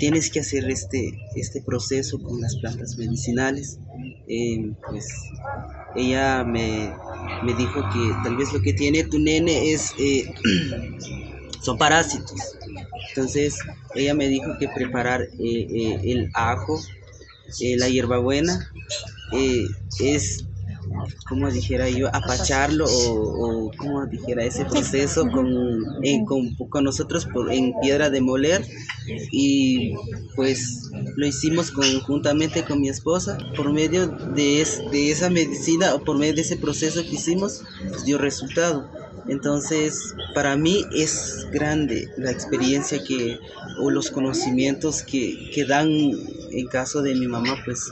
tienes 0.00 0.30
que 0.30 0.40
hacer 0.40 0.68
este, 0.68 1.12
este 1.36 1.62
proceso 1.62 2.20
con 2.20 2.40
las 2.40 2.56
plantas 2.56 2.96
medicinales. 2.96 3.78
Eh, 4.26 4.72
pues 4.88 5.06
ella 5.94 6.44
me, 6.44 6.92
dijo 7.56 7.80
que 7.92 8.12
tal 8.22 8.36
vez 8.36 8.52
lo 8.52 8.60
que 8.60 8.72
tiene 8.72 9.04
tu 9.04 9.18
nene 9.18 9.72
es 9.72 9.94
son 11.62 11.78
parásitos. 11.78 12.56
Entonces 13.08 13.58
ella 13.94 14.14
me 14.14 14.28
dijo 14.28 14.56
que 14.58 14.68
preparar 14.68 15.28
el 15.38 16.30
ajo, 16.34 16.80
la 17.78 17.88
hierbabuena, 17.88 18.70
es 20.00 20.44
como 21.28 21.50
dijera 21.50 21.88
yo, 21.88 22.08
apacharlo 22.08 22.86
o, 22.88 23.70
como 23.76 24.06
dijera 24.06 24.44
ese 24.44 24.64
proceso 24.64 25.26
con, 25.30 25.46
con, 26.68 26.84
nosotros 26.84 27.26
por, 27.26 27.52
en 27.52 27.72
piedra 27.80 28.10
de 28.10 28.20
moler 28.20 28.64
y 29.30 29.94
pues 30.36 30.90
lo 31.16 31.26
hicimos 31.26 31.70
conjuntamente 31.70 32.64
con 32.64 32.80
mi 32.80 32.88
esposa 32.88 33.38
por 33.56 33.72
medio 33.72 34.08
de, 34.08 34.66
de 34.90 35.10
esa 35.10 35.30
medicina 35.30 35.94
o 35.94 36.04
por 36.04 36.18
medio 36.18 36.34
de 36.34 36.42
ese 36.42 36.56
proceso 36.56 37.02
que 37.02 37.14
hicimos 37.16 37.62
dio 38.04 38.18
resultado. 38.18 38.88
Entonces, 39.26 40.14
para 40.34 40.56
mí 40.56 40.84
es 40.94 41.46
grande 41.50 42.08
la 42.18 42.30
experiencia 42.30 43.02
que, 43.02 43.38
o 43.80 43.90
los 43.90 44.10
conocimientos 44.10 45.02
que, 45.02 45.50
que 45.52 45.64
dan 45.64 45.88
en 46.58 46.66
caso 46.66 47.02
de 47.02 47.14
mi 47.14 47.26
mamá, 47.26 47.56
pues 47.64 47.90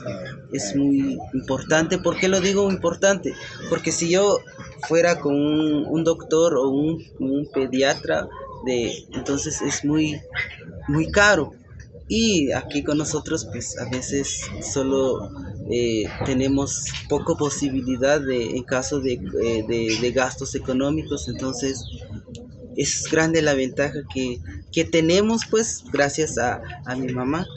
es 0.51 0.75
muy 0.75 1.17
importante. 1.33 1.97
¿Por 1.97 2.17
qué 2.17 2.27
lo 2.27 2.39
digo 2.39 2.69
importante? 2.71 3.33
Porque 3.69 3.91
si 3.91 4.09
yo 4.09 4.39
fuera 4.87 5.19
con 5.19 5.35
un, 5.35 6.03
doctor 6.03 6.55
o 6.55 6.69
un, 6.69 7.03
un, 7.19 7.49
pediatra, 7.51 8.27
de, 8.65 9.05
entonces 9.13 9.61
es 9.61 9.83
muy, 9.85 10.21
muy 10.87 11.11
caro. 11.11 11.53
Y 12.07 12.51
aquí 12.51 12.83
con 12.83 12.97
nosotros, 12.97 13.47
pues 13.51 13.77
a 13.79 13.89
veces 13.89 14.41
solo 14.61 15.29
eh, 15.71 16.03
tenemos 16.25 16.85
poco 17.07 17.37
posibilidad 17.37 18.19
de, 18.19 18.57
en 18.57 18.63
caso 18.63 18.99
de, 18.99 19.13
eh, 19.41 19.63
de, 19.67 20.11
gastos 20.11 20.53
económicos, 20.55 21.29
entonces 21.29 21.83
es 22.75 23.07
grande 23.09 23.41
la 23.41 23.53
ventaja 23.53 23.99
que, 24.13 24.39
que 24.71 24.83
tenemos, 24.83 25.43
pues 25.49 25.83
gracias 25.91 26.37
a, 26.37 26.61
a, 26.85 26.95
mi 26.95 27.13
mamá 27.13 27.47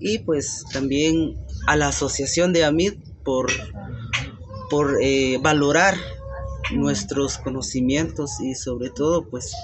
y 0.00 0.18
pues 0.18 0.64
también 0.72 1.36
a 1.66 1.76
la 1.76 1.88
asociación 1.88 2.52
de 2.52 2.64
AMID 2.64 2.94
por, 3.24 3.50
por 4.70 4.98
eh, 5.02 5.38
valorar 5.42 5.96
nuestros 6.72 7.38
conocimientos 7.38 8.40
y 8.40 8.54
sobre 8.54 8.90
todo 8.90 9.28
pues 9.28 9.54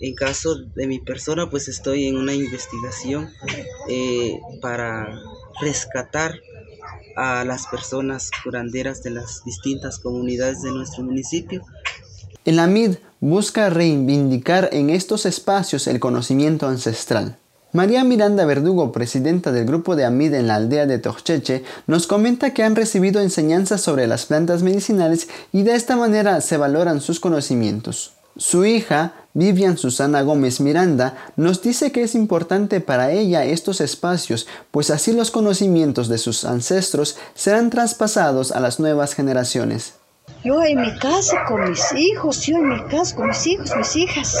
en 0.00 0.14
caso 0.14 0.56
de 0.56 0.86
mi 0.86 0.98
persona, 0.98 1.48
pues 1.48 1.68
estoy 1.68 2.06
en 2.06 2.16
una 2.16 2.34
investigación 2.34 3.30
eh, 3.88 4.38
para 4.60 5.20
rescatar 5.60 6.34
a 7.16 7.44
las 7.44 7.66
personas 7.68 8.30
curanderas 8.42 9.02
de 9.02 9.10
las 9.10 9.44
distintas 9.44 9.98
comunidades 9.98 10.62
de 10.62 10.72
nuestro 10.72 11.04
municipio. 11.04 11.62
El 12.44 12.58
AMID 12.58 12.96
busca 13.20 13.70
reivindicar 13.70 14.68
en 14.72 14.90
estos 14.90 15.24
espacios 15.26 15.86
el 15.86 16.00
conocimiento 16.00 16.66
ancestral. 16.66 17.38
María 17.74 18.04
Miranda 18.04 18.46
Verdugo, 18.46 18.92
presidenta 18.92 19.50
del 19.50 19.66
grupo 19.66 19.96
de 19.96 20.04
AMID 20.04 20.34
en 20.34 20.46
la 20.46 20.54
aldea 20.54 20.86
de 20.86 21.00
Torcheche, 21.00 21.64
nos 21.88 22.06
comenta 22.06 22.54
que 22.54 22.62
han 22.62 22.76
recibido 22.76 23.20
enseñanzas 23.20 23.80
sobre 23.80 24.06
las 24.06 24.26
plantas 24.26 24.62
medicinales 24.62 25.28
y 25.52 25.64
de 25.64 25.74
esta 25.74 25.96
manera 25.96 26.40
se 26.40 26.56
valoran 26.56 27.00
sus 27.00 27.18
conocimientos. 27.18 28.12
Su 28.36 28.64
hija, 28.64 29.14
Vivian 29.32 29.76
Susana 29.76 30.22
Gómez 30.22 30.60
Miranda, 30.60 31.16
nos 31.34 31.62
dice 31.62 31.90
que 31.90 32.04
es 32.04 32.14
importante 32.14 32.78
para 32.80 33.10
ella 33.10 33.44
estos 33.44 33.80
espacios, 33.80 34.46
pues 34.70 34.90
así 34.90 35.12
los 35.12 35.32
conocimientos 35.32 36.06
de 36.06 36.18
sus 36.18 36.44
ancestros 36.44 37.16
serán 37.34 37.70
traspasados 37.70 38.52
a 38.52 38.60
las 38.60 38.78
nuevas 38.78 39.14
generaciones. 39.14 39.94
Yo 40.44 40.62
en 40.62 40.80
mi 40.80 40.96
casa 41.00 41.42
con 41.48 41.68
mis 41.68 41.92
hijos, 41.92 42.40
yo 42.46 42.56
en 42.56 42.68
mi 42.68 42.84
casa 42.84 43.16
con 43.16 43.26
mis 43.26 43.44
hijos, 43.48 43.72
mis 43.76 43.96
hijas, 43.96 44.36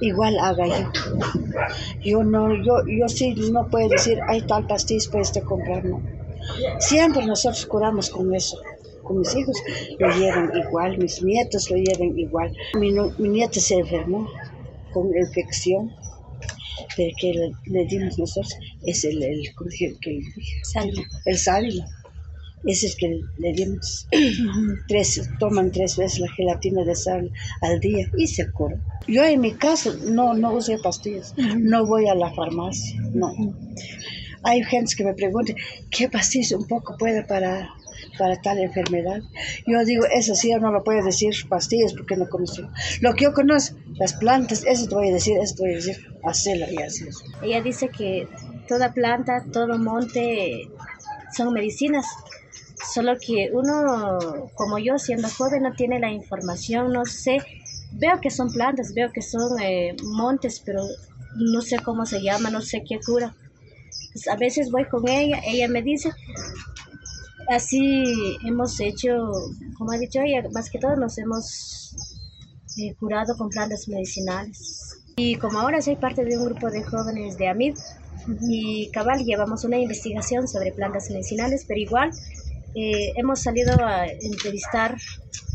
igual 0.00 0.38
haga 0.38 0.66
yo. 0.66 0.92
Yo 2.02 2.24
no, 2.24 2.54
yo, 2.62 2.84
yo 2.86 3.08
sí 3.08 3.34
no 3.52 3.68
puedo 3.68 3.88
decir, 3.88 4.18
hay 4.28 4.42
tal 4.42 4.66
pastillas, 4.66 5.08
puedes 5.08 5.32
comprar, 5.44 5.84
no. 5.84 6.02
Siempre 6.78 7.24
nosotros 7.24 7.64
curamos 7.66 8.10
con 8.10 8.34
eso 8.34 8.58
con 9.04 9.18
mis 9.18 9.34
hijos 9.36 9.56
lo 9.98 10.08
llevan 10.16 10.50
igual, 10.56 10.98
mis 10.98 11.22
nietos 11.22 11.70
lo 11.70 11.76
llevan 11.76 12.18
igual. 12.18 12.52
Mi, 12.78 12.90
mi 12.90 13.28
nieta 13.28 13.60
se 13.60 13.74
enfermó 13.76 14.26
con 14.92 15.14
infección, 15.16 15.92
pero 16.96 17.12
que 17.20 17.52
le, 17.66 17.86
dimos 17.86 18.18
nosotros 18.18 18.54
es 18.84 19.04
el, 19.04 19.22
el, 19.22 19.42
que, 20.00 20.20
el 21.26 21.38
sábilo. 21.38 21.82
Es 22.66 22.96
que 22.96 23.20
le 23.36 23.52
dimos. 23.52 24.08
tres, 24.88 25.28
toman 25.38 25.70
tres 25.70 25.96
veces 25.96 26.20
la 26.20 26.30
gelatina 26.32 26.84
de 26.84 26.94
sal 26.94 27.30
al 27.60 27.80
día 27.80 28.08
y 28.16 28.26
se 28.26 28.50
cura. 28.50 28.76
Yo 29.06 29.24
en 29.24 29.40
mi 29.40 29.52
caso 29.52 29.94
no, 30.06 30.34
no 30.34 30.54
uso 30.54 30.72
pastillas, 30.82 31.34
no 31.36 31.86
voy 31.86 32.08
a 32.08 32.14
la 32.14 32.32
farmacia, 32.32 33.00
no. 33.12 33.32
Hay 34.42 34.62
gente 34.64 34.94
que 34.96 35.04
me 35.04 35.14
pregunta, 35.14 35.54
¿qué 35.90 36.08
pastillas 36.08 36.52
un 36.52 36.66
poco 36.66 36.96
puede 36.98 37.22
para 37.24 37.68
para 38.18 38.40
tal 38.40 38.58
enfermedad. 38.58 39.20
Yo 39.66 39.84
digo, 39.84 40.04
eso 40.06 40.34
sí, 40.34 40.50
yo 40.50 40.58
no 40.58 40.70
lo 40.70 40.82
puedo 40.84 41.04
decir 41.04 41.34
pastillas 41.48 41.92
porque 41.94 42.16
no 42.16 42.28
conozco. 42.28 42.68
Lo 43.00 43.14
que 43.14 43.24
yo 43.24 43.32
conozco, 43.32 43.76
las 43.94 44.14
plantas, 44.14 44.64
eso 44.66 44.88
te 44.88 44.94
voy 44.94 45.08
a 45.08 45.14
decir, 45.14 45.36
eso 45.38 45.54
te 45.56 45.62
voy 45.62 45.72
a 45.72 45.76
decir, 45.76 45.96
hacerlo 46.22 46.66
y. 46.70 46.88
Ella 47.42 47.62
dice 47.62 47.88
que 47.88 48.28
toda 48.68 48.92
planta, 48.92 49.44
todo 49.52 49.78
monte 49.78 50.68
son 51.36 51.52
medicinas. 51.52 52.06
Solo 52.92 53.14
que 53.18 53.50
uno, 53.52 54.18
como 54.54 54.78
yo, 54.78 54.98
siendo 54.98 55.28
joven, 55.28 55.62
no 55.62 55.72
tiene 55.72 55.98
la 55.98 56.10
información, 56.12 56.92
no 56.92 57.04
sé. 57.04 57.38
Veo 57.92 58.20
que 58.20 58.30
son 58.30 58.52
plantas, 58.52 58.92
veo 58.94 59.10
que 59.12 59.22
son 59.22 59.60
eh, 59.62 59.96
montes, 60.02 60.60
pero 60.64 60.82
no 61.36 61.60
sé 61.62 61.78
cómo 61.78 62.06
se 62.06 62.22
llama, 62.22 62.50
no 62.50 62.60
sé 62.60 62.82
qué 62.86 62.98
cura. 63.04 63.34
Pues 64.12 64.28
a 64.28 64.36
veces 64.36 64.70
voy 64.70 64.84
con 64.86 65.08
ella, 65.08 65.40
ella 65.44 65.68
me 65.68 65.82
dice, 65.82 66.10
Así 67.48 68.38
hemos 68.46 68.80
hecho, 68.80 69.30
como 69.76 69.92
ha 69.92 69.98
dicho 69.98 70.20
ella, 70.20 70.42
más 70.52 70.70
que 70.70 70.78
todo 70.78 70.96
nos 70.96 71.18
hemos 71.18 71.94
eh, 72.78 72.94
curado 72.94 73.36
con 73.36 73.50
plantas 73.50 73.86
medicinales. 73.88 75.02
Y 75.16 75.36
como 75.36 75.60
ahora 75.60 75.82
soy 75.82 75.96
parte 75.96 76.24
de 76.24 76.38
un 76.38 76.46
grupo 76.46 76.70
de 76.70 76.82
jóvenes 76.82 77.36
de 77.36 77.48
AMID, 77.48 77.76
y 78.48 78.90
cabal 78.90 79.22
llevamos 79.24 79.64
una 79.64 79.76
investigación 79.76 80.48
sobre 80.48 80.72
plantas 80.72 81.10
medicinales, 81.10 81.66
pero 81.68 81.78
igual 81.80 82.10
eh, 82.74 83.12
hemos 83.16 83.40
salido 83.40 83.72
a 83.84 84.06
entrevistar 84.06 84.96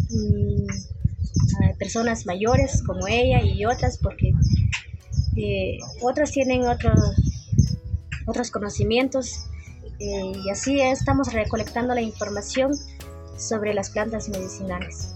mm, 0.10 0.68
a 1.64 1.78
personas 1.78 2.26
mayores 2.26 2.82
como 2.84 3.08
ella 3.08 3.42
y 3.44 3.66
otras, 3.66 3.98
porque 3.98 4.34
eh, 5.36 5.78
otras 6.02 6.32
tienen 6.32 6.66
otros, 6.66 6.98
otros 8.26 8.52
conocimientos 8.52 9.48
eh, 10.00 10.32
y 10.46 10.50
así 10.50 10.80
estamos 10.80 11.34
recolectando 11.34 11.94
la 11.94 12.02
información 12.02 12.72
sobre 13.38 13.74
las 13.74 13.90
plantas 13.90 14.30
medicinales. 14.30 15.14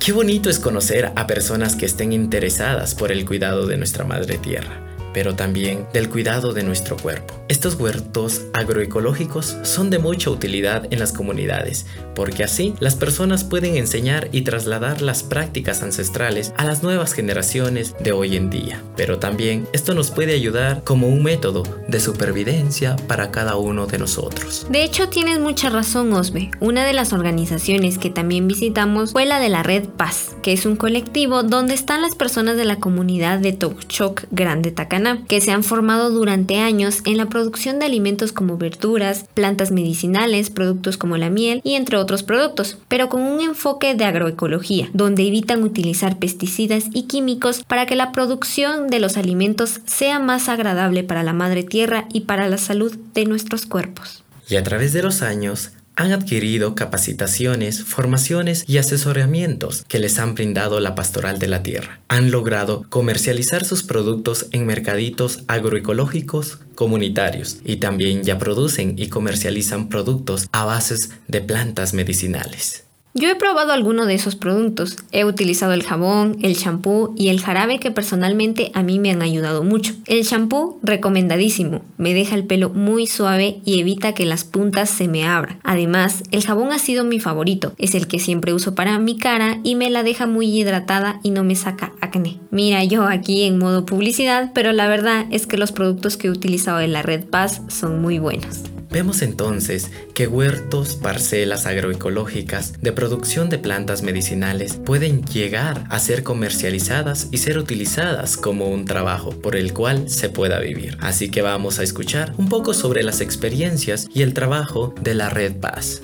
Qué 0.00 0.12
bonito 0.12 0.50
es 0.50 0.58
conocer 0.58 1.12
a 1.14 1.26
personas 1.28 1.76
que 1.76 1.86
estén 1.86 2.12
interesadas 2.12 2.96
por 2.96 3.12
el 3.12 3.24
cuidado 3.24 3.66
de 3.66 3.76
nuestra 3.76 4.04
madre 4.04 4.38
tierra 4.38 4.89
pero 5.12 5.34
también 5.34 5.86
del 5.92 6.08
cuidado 6.08 6.52
de 6.52 6.62
nuestro 6.62 6.96
cuerpo. 6.96 7.34
Estos 7.48 7.74
huertos 7.74 8.42
agroecológicos 8.52 9.56
son 9.62 9.90
de 9.90 9.98
mucha 9.98 10.30
utilidad 10.30 10.86
en 10.92 11.00
las 11.00 11.12
comunidades, 11.12 11.86
porque 12.14 12.44
así 12.44 12.74
las 12.80 12.94
personas 12.94 13.44
pueden 13.44 13.76
enseñar 13.76 14.28
y 14.32 14.42
trasladar 14.42 15.02
las 15.02 15.22
prácticas 15.22 15.82
ancestrales 15.82 16.52
a 16.56 16.64
las 16.64 16.82
nuevas 16.82 17.12
generaciones 17.12 17.94
de 17.98 18.12
hoy 18.12 18.36
en 18.36 18.50
día. 18.50 18.82
Pero 18.96 19.18
también 19.18 19.66
esto 19.72 19.94
nos 19.94 20.10
puede 20.10 20.34
ayudar 20.34 20.84
como 20.84 21.08
un 21.08 21.22
método 21.22 21.62
de 21.88 21.98
supervivencia 21.98 22.96
para 23.08 23.30
cada 23.30 23.56
uno 23.56 23.86
de 23.86 23.98
nosotros. 23.98 24.66
De 24.70 24.84
hecho, 24.84 25.08
tienes 25.08 25.40
mucha 25.40 25.70
razón, 25.70 26.12
Osbe. 26.12 26.50
Una 26.60 26.84
de 26.84 26.92
las 26.92 27.12
organizaciones 27.12 27.98
que 27.98 28.10
también 28.10 28.46
visitamos 28.46 29.12
fue 29.12 29.26
la 29.26 29.40
de 29.40 29.48
la 29.48 29.62
Red 29.62 29.88
Paz, 29.88 30.36
que 30.42 30.52
es 30.52 30.66
un 30.66 30.76
colectivo 30.76 31.42
donde 31.42 31.74
están 31.74 32.02
las 32.02 32.14
personas 32.14 32.56
de 32.56 32.64
la 32.64 32.76
comunidad 32.76 33.38
de 33.38 33.52
Tokchok 33.52 34.24
Grande 34.30 34.70
Tacan 34.70 34.99
Que 35.28 35.40
se 35.40 35.50
han 35.50 35.64
formado 35.64 36.10
durante 36.10 36.58
años 36.58 37.00
en 37.04 37.16
la 37.16 37.26
producción 37.26 37.78
de 37.78 37.86
alimentos 37.86 38.32
como 38.32 38.56
verduras, 38.56 39.24
plantas 39.34 39.70
medicinales, 39.70 40.50
productos 40.50 40.96
como 40.96 41.16
la 41.16 41.30
miel 41.30 41.60
y 41.64 41.74
entre 41.74 41.96
otros 41.96 42.22
productos, 42.22 42.78
pero 42.88 43.08
con 43.08 43.22
un 43.22 43.40
enfoque 43.40 43.94
de 43.94 44.04
agroecología, 44.04 44.88
donde 44.92 45.26
evitan 45.26 45.62
utilizar 45.62 46.18
pesticidas 46.18 46.84
y 46.92 47.04
químicos 47.04 47.64
para 47.64 47.86
que 47.86 47.96
la 47.96 48.12
producción 48.12 48.88
de 48.88 49.00
los 49.00 49.16
alimentos 49.16 49.80
sea 49.86 50.18
más 50.18 50.48
agradable 50.48 51.04
para 51.04 51.22
la 51.22 51.32
madre 51.32 51.62
tierra 51.62 52.06
y 52.12 52.20
para 52.20 52.48
la 52.48 52.58
salud 52.58 52.96
de 53.14 53.24
nuestros 53.24 53.66
cuerpos. 53.66 54.24
Y 54.48 54.56
a 54.56 54.64
través 54.64 54.92
de 54.92 55.02
los 55.02 55.22
años, 55.22 55.70
han 56.00 56.12
adquirido 56.12 56.74
capacitaciones, 56.74 57.84
formaciones 57.84 58.64
y 58.66 58.78
asesoramientos 58.78 59.84
que 59.86 59.98
les 59.98 60.18
han 60.18 60.34
brindado 60.34 60.80
la 60.80 60.94
Pastoral 60.94 61.38
de 61.38 61.46
la 61.46 61.62
Tierra. 61.62 62.00
Han 62.08 62.30
logrado 62.30 62.86
comercializar 62.88 63.66
sus 63.66 63.82
productos 63.82 64.46
en 64.52 64.64
mercaditos 64.64 65.40
agroecológicos 65.46 66.60
comunitarios 66.74 67.58
y 67.66 67.76
también 67.76 68.22
ya 68.22 68.38
producen 68.38 68.94
y 68.96 69.08
comercializan 69.08 69.90
productos 69.90 70.48
a 70.52 70.64
bases 70.64 71.10
de 71.28 71.42
plantas 71.42 71.92
medicinales. 71.92 72.89
Yo 73.12 73.28
he 73.28 73.34
probado 73.34 73.72
alguno 73.72 74.06
de 74.06 74.14
esos 74.14 74.36
productos. 74.36 74.96
He 75.10 75.24
utilizado 75.24 75.72
el 75.72 75.82
jabón, 75.82 76.38
el 76.42 76.56
champú 76.56 77.12
y 77.16 77.28
el 77.28 77.40
jarabe 77.40 77.80
que 77.80 77.90
personalmente 77.90 78.70
a 78.72 78.84
mí 78.84 79.00
me 79.00 79.10
han 79.10 79.20
ayudado 79.20 79.64
mucho. 79.64 79.94
El 80.06 80.24
champú 80.24 80.78
recomendadísimo, 80.84 81.82
me 81.98 82.14
deja 82.14 82.36
el 82.36 82.46
pelo 82.46 82.70
muy 82.70 83.08
suave 83.08 83.62
y 83.64 83.80
evita 83.80 84.14
que 84.14 84.26
las 84.26 84.44
puntas 84.44 84.90
se 84.90 85.08
me 85.08 85.26
abran. 85.26 85.58
Además, 85.64 86.22
el 86.30 86.44
jabón 86.44 86.70
ha 86.70 86.78
sido 86.78 87.04
mi 87.04 87.18
favorito, 87.18 87.72
es 87.78 87.96
el 87.96 88.06
que 88.06 88.20
siempre 88.20 88.54
uso 88.54 88.76
para 88.76 88.96
mi 89.00 89.18
cara 89.18 89.58
y 89.64 89.74
me 89.74 89.90
la 89.90 90.04
deja 90.04 90.28
muy 90.28 90.46
hidratada 90.46 91.18
y 91.24 91.30
no 91.30 91.42
me 91.42 91.56
saca 91.56 91.92
acné. 92.00 92.38
Mira, 92.52 92.84
yo 92.84 93.08
aquí 93.08 93.42
en 93.42 93.58
modo 93.58 93.86
publicidad, 93.86 94.52
pero 94.54 94.70
la 94.70 94.86
verdad 94.86 95.26
es 95.32 95.48
que 95.48 95.56
los 95.56 95.72
productos 95.72 96.16
que 96.16 96.28
he 96.28 96.30
utilizado 96.30 96.78
en 96.78 96.92
la 96.92 97.02
Red 97.02 97.24
Paz 97.24 97.62
son 97.66 98.00
muy 98.00 98.20
buenos. 98.20 98.62
Vemos 98.90 99.22
entonces 99.22 99.90
que 100.14 100.26
huertos, 100.26 100.96
parcelas 100.96 101.66
agroecológicas 101.66 102.72
de 102.80 102.92
producción 102.92 103.48
de 103.48 103.58
plantas 103.58 104.02
medicinales 104.02 104.80
pueden 104.84 105.24
llegar 105.24 105.84
a 105.90 105.98
ser 106.00 106.24
comercializadas 106.24 107.28
y 107.30 107.38
ser 107.38 107.58
utilizadas 107.58 108.36
como 108.36 108.68
un 108.68 108.86
trabajo 108.86 109.30
por 109.30 109.54
el 109.54 109.72
cual 109.72 110.10
se 110.10 110.28
pueda 110.28 110.58
vivir. 110.58 110.98
Así 111.00 111.30
que 111.30 111.42
vamos 111.42 111.78
a 111.78 111.84
escuchar 111.84 112.34
un 112.36 112.48
poco 112.48 112.74
sobre 112.74 113.04
las 113.04 113.20
experiencias 113.20 114.08
y 114.12 114.22
el 114.22 114.34
trabajo 114.34 114.94
de 115.00 115.14
la 115.14 115.30
Red 115.30 115.56
Paz. 115.60 116.02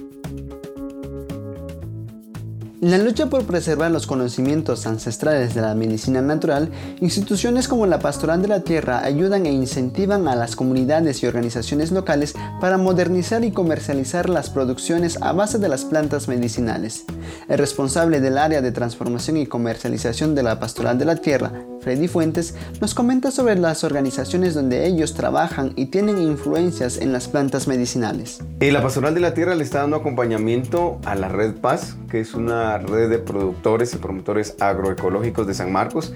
En 2.82 2.90
la 2.90 2.98
lucha 2.98 3.30
por 3.30 3.44
preservar 3.44 3.90
los 3.90 4.06
conocimientos 4.06 4.86
ancestrales 4.86 5.54
de 5.54 5.62
la 5.62 5.74
medicina 5.74 6.20
natural, 6.20 6.68
instituciones 7.00 7.68
como 7.68 7.86
la 7.86 8.00
Pastoral 8.00 8.42
de 8.42 8.48
la 8.48 8.60
Tierra 8.60 9.02
ayudan 9.02 9.46
e 9.46 9.52
incentivan 9.52 10.28
a 10.28 10.36
las 10.36 10.56
comunidades 10.56 11.22
y 11.22 11.26
organizaciones 11.26 11.90
locales 11.90 12.34
para 12.60 12.76
modernizar 12.76 13.44
y 13.44 13.50
comercializar 13.50 14.28
las 14.28 14.50
producciones 14.50 15.16
a 15.22 15.32
base 15.32 15.58
de 15.58 15.70
las 15.70 15.86
plantas 15.86 16.28
medicinales. 16.28 17.06
El 17.48 17.56
responsable 17.56 18.20
del 18.20 18.36
área 18.36 18.60
de 18.60 18.72
transformación 18.72 19.38
y 19.38 19.46
comercialización 19.46 20.34
de 20.34 20.42
la 20.42 20.60
Pastoral 20.60 20.98
de 20.98 21.06
la 21.06 21.16
Tierra, 21.16 21.52
Freddy 21.80 22.08
Fuentes, 22.08 22.54
nos 22.82 22.94
comenta 22.94 23.30
sobre 23.30 23.56
las 23.56 23.84
organizaciones 23.84 24.52
donde 24.52 24.86
ellos 24.86 25.14
trabajan 25.14 25.72
y 25.76 25.86
tienen 25.86 26.20
influencias 26.20 26.98
en 26.98 27.14
las 27.14 27.26
plantas 27.26 27.68
medicinales. 27.68 28.40
Eh, 28.60 28.70
la 28.70 28.82
Pastoral 28.82 29.14
de 29.14 29.20
la 29.20 29.32
Tierra 29.32 29.54
le 29.54 29.64
está 29.64 29.80
dando 29.80 29.96
acompañamiento 29.96 30.98
a 31.06 31.14
la 31.14 31.28
Red 31.28 31.54
Paz, 31.54 31.96
que 32.10 32.20
es 32.20 32.34
una 32.34 32.65
red 32.78 33.08
de 33.08 33.18
productores 33.18 33.94
y 33.94 33.98
promotores 33.98 34.56
agroecológicos 34.60 35.46
de 35.46 35.54
San 35.54 35.72
Marcos 35.72 36.12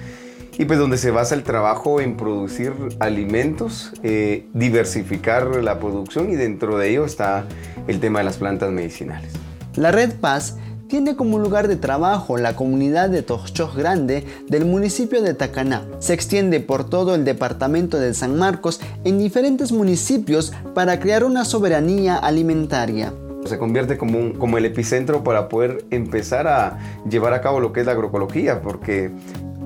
y 0.58 0.66
pues 0.66 0.78
donde 0.78 0.98
se 0.98 1.10
basa 1.10 1.34
el 1.34 1.42
trabajo 1.42 2.00
en 2.00 2.16
producir 2.16 2.74
alimentos, 2.98 3.92
eh, 4.02 4.46
diversificar 4.52 5.62
la 5.62 5.78
producción 5.78 6.30
y 6.30 6.36
dentro 6.36 6.76
de 6.76 6.90
ello 6.90 7.04
está 7.06 7.46
el 7.86 7.98
tema 7.98 8.18
de 8.18 8.26
las 8.26 8.36
plantas 8.36 8.70
medicinales. 8.70 9.32
La 9.76 9.90
Red 9.90 10.16
Paz 10.20 10.58
tiene 10.88 11.16
como 11.16 11.38
lugar 11.38 11.68
de 11.68 11.76
trabajo 11.76 12.36
la 12.36 12.56
comunidad 12.56 13.08
de 13.08 13.22
Tochos 13.22 13.76
Grande 13.76 14.26
del 14.48 14.66
municipio 14.66 15.22
de 15.22 15.34
Tacaná. 15.34 15.86
Se 16.00 16.12
extiende 16.12 16.60
por 16.60 16.84
todo 16.90 17.14
el 17.14 17.24
departamento 17.24 17.98
de 17.98 18.12
San 18.12 18.36
Marcos 18.36 18.80
en 19.04 19.18
diferentes 19.18 19.70
municipios 19.72 20.52
para 20.74 20.98
crear 21.00 21.24
una 21.24 21.44
soberanía 21.44 22.16
alimentaria 22.16 23.14
se 23.44 23.58
convierte 23.58 23.96
como, 23.96 24.38
como 24.38 24.58
el 24.58 24.64
epicentro 24.64 25.24
para 25.24 25.48
poder 25.48 25.84
empezar 25.90 26.46
a 26.46 26.78
llevar 27.08 27.32
a 27.32 27.40
cabo 27.40 27.60
lo 27.60 27.72
que 27.72 27.80
es 27.80 27.86
la 27.86 27.92
agroecología, 27.92 28.60
porque 28.62 29.10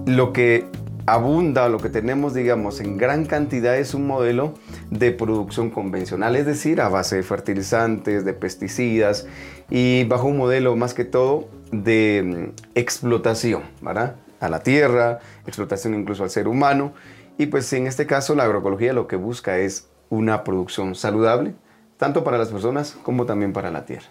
lo 0.07 0.33
que 0.33 0.66
abunda, 1.07 1.69
lo 1.69 1.78
que 1.78 1.90
tenemos, 1.90 2.35
digamos, 2.35 2.81
en 2.81 2.97
gran 2.97 3.26
cantidad 3.26 3.76
es 3.76 3.95
un 3.95 4.07
modelo 4.07 4.55
de 4.90 5.12
producción 5.12 5.70
convencional, 5.70 6.37
es 6.37 6.46
decir, 6.46 6.81
a 6.81 6.88
base 6.88 7.16
de 7.16 7.22
fertilizantes, 7.22 8.25
de 8.25 8.33
pesticidas 8.33 9.27
y 9.70 10.05
bajo 10.05 10.29
un 10.29 10.38
modelo 10.38 10.77
más 10.77 10.94
que 10.94 11.05
todo 11.05 11.48
de 11.72 12.53
mm, 12.55 12.62
explotación, 12.75 13.62
¿verdad? 13.83 14.16
A 14.40 14.48
la 14.48 14.61
tierra, 14.61 15.20
explotación 15.46 15.94
incluso 15.94 16.22
al 16.22 16.31
ser 16.31 16.48
humano. 16.48 16.92
Y 17.37 17.46
pues 17.46 17.72
en 17.72 17.87
este 17.87 18.07
caso 18.07 18.35
la 18.35 18.44
agroecología 18.44 18.92
lo 18.92 19.07
que 19.09 19.16
busca 19.16 19.59
es 19.59 19.88
una 20.09 20.44
producción 20.44 20.94
saludable, 20.94 21.55
tanto 21.96 22.24
para 22.24 22.38
las 22.38 22.48
personas 22.48 22.96
como 23.02 23.26
también 23.26 23.52
para 23.52 23.70
la 23.70 23.85
tierra. 23.85 24.07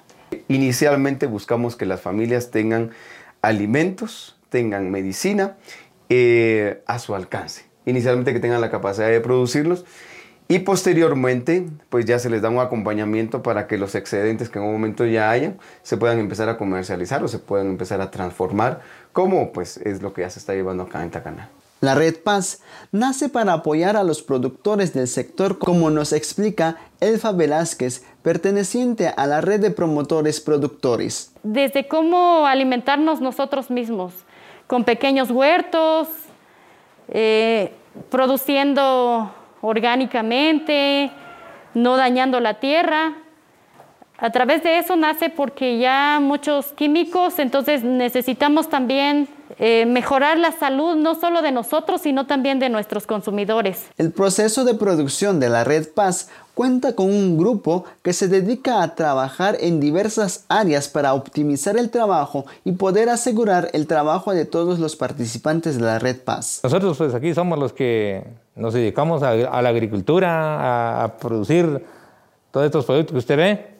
Inicialmente 0.47 1.27
buscamos 1.27 1.75
que 1.75 1.85
las 1.85 2.01
familias 2.01 2.51
tengan 2.51 2.91
alimentos, 3.41 4.37
tengan 4.49 4.91
medicina 4.91 5.57
eh, 6.09 6.81
a 6.87 6.99
su 6.99 7.15
alcance. 7.15 7.65
Inicialmente 7.85 8.33
que 8.33 8.39
tengan 8.39 8.61
la 8.61 8.71
capacidad 8.71 9.09
de 9.09 9.19
producirlos 9.19 9.85
y 10.47 10.59
posteriormente 10.59 11.65
pues 11.89 12.05
ya 12.05 12.19
se 12.19 12.29
les 12.29 12.41
da 12.41 12.49
un 12.49 12.59
acompañamiento 12.59 13.43
para 13.43 13.67
que 13.67 13.77
los 13.77 13.95
excedentes 13.95 14.49
que 14.49 14.59
en 14.59 14.65
un 14.65 14.73
momento 14.73 15.05
ya 15.05 15.31
hayan 15.31 15.57
se 15.81 15.97
puedan 15.97 16.19
empezar 16.19 16.49
a 16.49 16.57
comercializar 16.57 17.23
o 17.23 17.27
se 17.27 17.39
puedan 17.39 17.67
empezar 17.67 18.01
a 18.01 18.11
transformar 18.11 18.81
como 19.13 19.51
pues 19.53 19.77
es 19.77 20.01
lo 20.01 20.13
que 20.13 20.21
ya 20.21 20.29
se 20.29 20.39
está 20.39 20.53
llevando 20.53 20.83
acá 20.83 21.03
en 21.03 21.11
Tacaná. 21.11 21.49
La 21.83 21.95
Red 21.95 22.23
Paz 22.23 22.61
nace 22.93 23.27
para 23.27 23.51
apoyar 23.51 23.97
a 23.97 24.05
los 24.05 24.21
productores 24.21 24.93
del 24.93 25.05
sector 25.05 25.59
como 25.59 25.89
nos 25.89 26.13
explica 26.13 26.77
Elfa 27.01 27.33
Velázquez, 27.33 28.05
perteneciente 28.21 29.09
a 29.09 29.27
la 29.27 29.41
red 29.41 29.59
de 29.59 29.69
promotores 29.69 30.39
productores. 30.39 31.33
Desde 31.43 31.89
cómo 31.89 32.47
alimentarnos 32.47 33.19
nosotros 33.19 33.69
mismos, 33.69 34.13
con 34.65 34.85
pequeños 34.85 35.29
huertos, 35.29 36.07
eh, 37.09 37.73
produciendo 38.09 39.35
orgánicamente, 39.59 41.11
no 41.73 41.97
dañando 41.97 42.39
la 42.39 42.61
tierra. 42.61 43.17
A 44.23 44.31
través 44.31 44.63
de 44.63 44.77
eso 44.77 44.95
nace 44.95 45.29
porque 45.29 45.79
ya 45.79 46.21
muchos 46.21 46.67
químicos, 46.67 47.39
entonces 47.39 47.83
necesitamos 47.83 48.69
también 48.69 49.27
eh, 49.59 49.85
mejorar 49.85 50.37
la 50.37 50.53
salud 50.53 50.95
no 50.95 51.15
solo 51.15 51.41
de 51.41 51.51
nosotros, 51.51 51.99
sino 51.99 52.25
también 52.25 52.57
de 52.57 52.69
nuestros 52.69 53.05
consumidores. 53.05 53.87
El 53.97 54.13
proceso 54.13 54.63
de 54.63 54.75
producción 54.75 55.41
de 55.41 55.49
la 55.49 55.65
Red 55.65 55.89
Paz 55.89 56.29
cuenta 56.53 56.95
con 56.95 57.07
un 57.07 57.37
grupo 57.37 57.83
que 58.01 58.13
se 58.13 58.29
dedica 58.29 58.81
a 58.81 58.95
trabajar 58.95 59.57
en 59.59 59.81
diversas 59.81 60.45
áreas 60.47 60.87
para 60.87 61.13
optimizar 61.15 61.75
el 61.75 61.89
trabajo 61.89 62.45
y 62.63 62.71
poder 62.71 63.09
asegurar 63.09 63.71
el 63.73 63.87
trabajo 63.87 64.33
de 64.33 64.45
todos 64.45 64.79
los 64.79 64.95
participantes 64.95 65.77
de 65.77 65.83
la 65.83 65.99
Red 65.99 66.21
Paz. 66.21 66.61
Nosotros 66.63 66.97
pues 66.97 67.13
aquí 67.13 67.33
somos 67.33 67.59
los 67.59 67.73
que 67.73 68.23
nos 68.55 68.73
dedicamos 68.73 69.21
a, 69.21 69.35
la 69.35 69.67
agricultura, 69.67 71.03
a, 71.03 71.17
producir 71.17 71.83
todos 72.51 72.67
estos 72.67 72.85
productos 72.85 73.11
que 73.11 73.19
usted 73.19 73.35
ve. 73.35 73.72